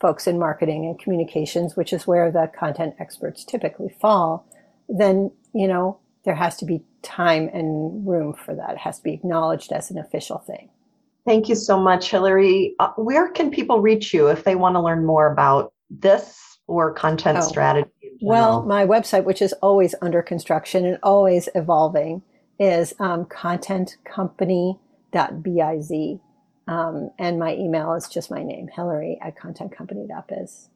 folks 0.00 0.26
in 0.26 0.38
marketing 0.38 0.86
and 0.86 0.98
communications, 0.98 1.76
which 1.76 1.92
is 1.92 2.06
where 2.06 2.30
the 2.30 2.50
content 2.58 2.94
experts 2.98 3.44
typically 3.44 3.94
fall, 4.00 4.46
then, 4.88 5.30
you 5.52 5.66
know, 5.66 5.98
there 6.24 6.34
has 6.34 6.56
to 6.56 6.64
be 6.64 6.82
time 7.02 7.50
and 7.52 8.06
room 8.06 8.34
for 8.34 8.54
that. 8.54 8.72
It 8.72 8.78
has 8.78 8.98
to 8.98 9.02
be 9.02 9.14
acknowledged 9.14 9.72
as 9.72 9.90
an 9.90 9.98
official 9.98 10.38
thing. 10.38 10.70
Thank 11.24 11.48
you 11.48 11.54
so 11.54 11.78
much, 11.78 12.10
Hilary. 12.10 12.74
Uh, 12.78 12.92
where 12.96 13.30
can 13.30 13.50
people 13.50 13.80
reach 13.80 14.14
you 14.14 14.28
if 14.28 14.44
they 14.44 14.54
want 14.54 14.76
to 14.76 14.80
learn 14.80 15.04
more 15.04 15.30
about 15.30 15.72
this 15.90 16.58
or 16.66 16.92
content 16.92 17.38
oh. 17.38 17.46
strategy? 17.46 17.90
Well, 18.20 18.62
my 18.62 18.86
website, 18.86 19.24
which 19.24 19.42
is 19.42 19.52
always 19.54 19.94
under 20.02 20.22
construction 20.22 20.84
and 20.84 20.98
always 21.02 21.48
evolving, 21.54 22.22
is 22.58 22.92
um, 22.98 23.24
contentcompany.biz. 23.26 26.18
Um, 26.68 27.10
and 27.18 27.38
my 27.38 27.54
email 27.54 27.94
is 27.94 28.08
just 28.08 28.30
my 28.30 28.42
name, 28.42 28.68
Hilary 28.74 29.18
at 29.22 29.36
contentcompany.biz. 29.36 30.68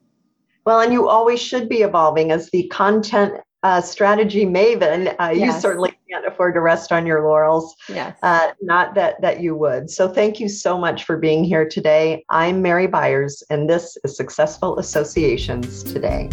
Well, 0.65 0.79
and 0.79 0.91
you 0.91 1.07
always 1.07 1.41
should 1.41 1.69
be 1.69 1.81
evolving 1.81 2.31
as 2.31 2.49
the 2.49 2.67
content 2.69 3.35
uh, 3.63 3.81
strategy 3.81 4.45
maven. 4.45 5.15
Uh, 5.19 5.31
yes. 5.33 5.55
You 5.55 5.61
certainly 5.61 5.97
can't 6.09 6.25
afford 6.25 6.53
to 6.55 6.61
rest 6.61 6.91
on 6.91 7.05
your 7.05 7.23
laurels. 7.23 7.75
Yes. 7.87 8.17
Uh, 8.21 8.51
not 8.61 8.93
that 8.95 9.21
that 9.21 9.39
you 9.41 9.55
would. 9.55 9.89
So 9.89 10.07
thank 10.07 10.39
you 10.39 10.49
so 10.49 10.77
much 10.77 11.05
for 11.05 11.17
being 11.17 11.43
here 11.43 11.67
today. 11.67 12.25
I'm 12.29 12.61
Mary 12.61 12.87
Byers, 12.87 13.41
and 13.49 13.69
this 13.69 13.97
is 14.03 14.17
Successful 14.17 14.79
Associations 14.79 15.83
Today. 15.83 16.29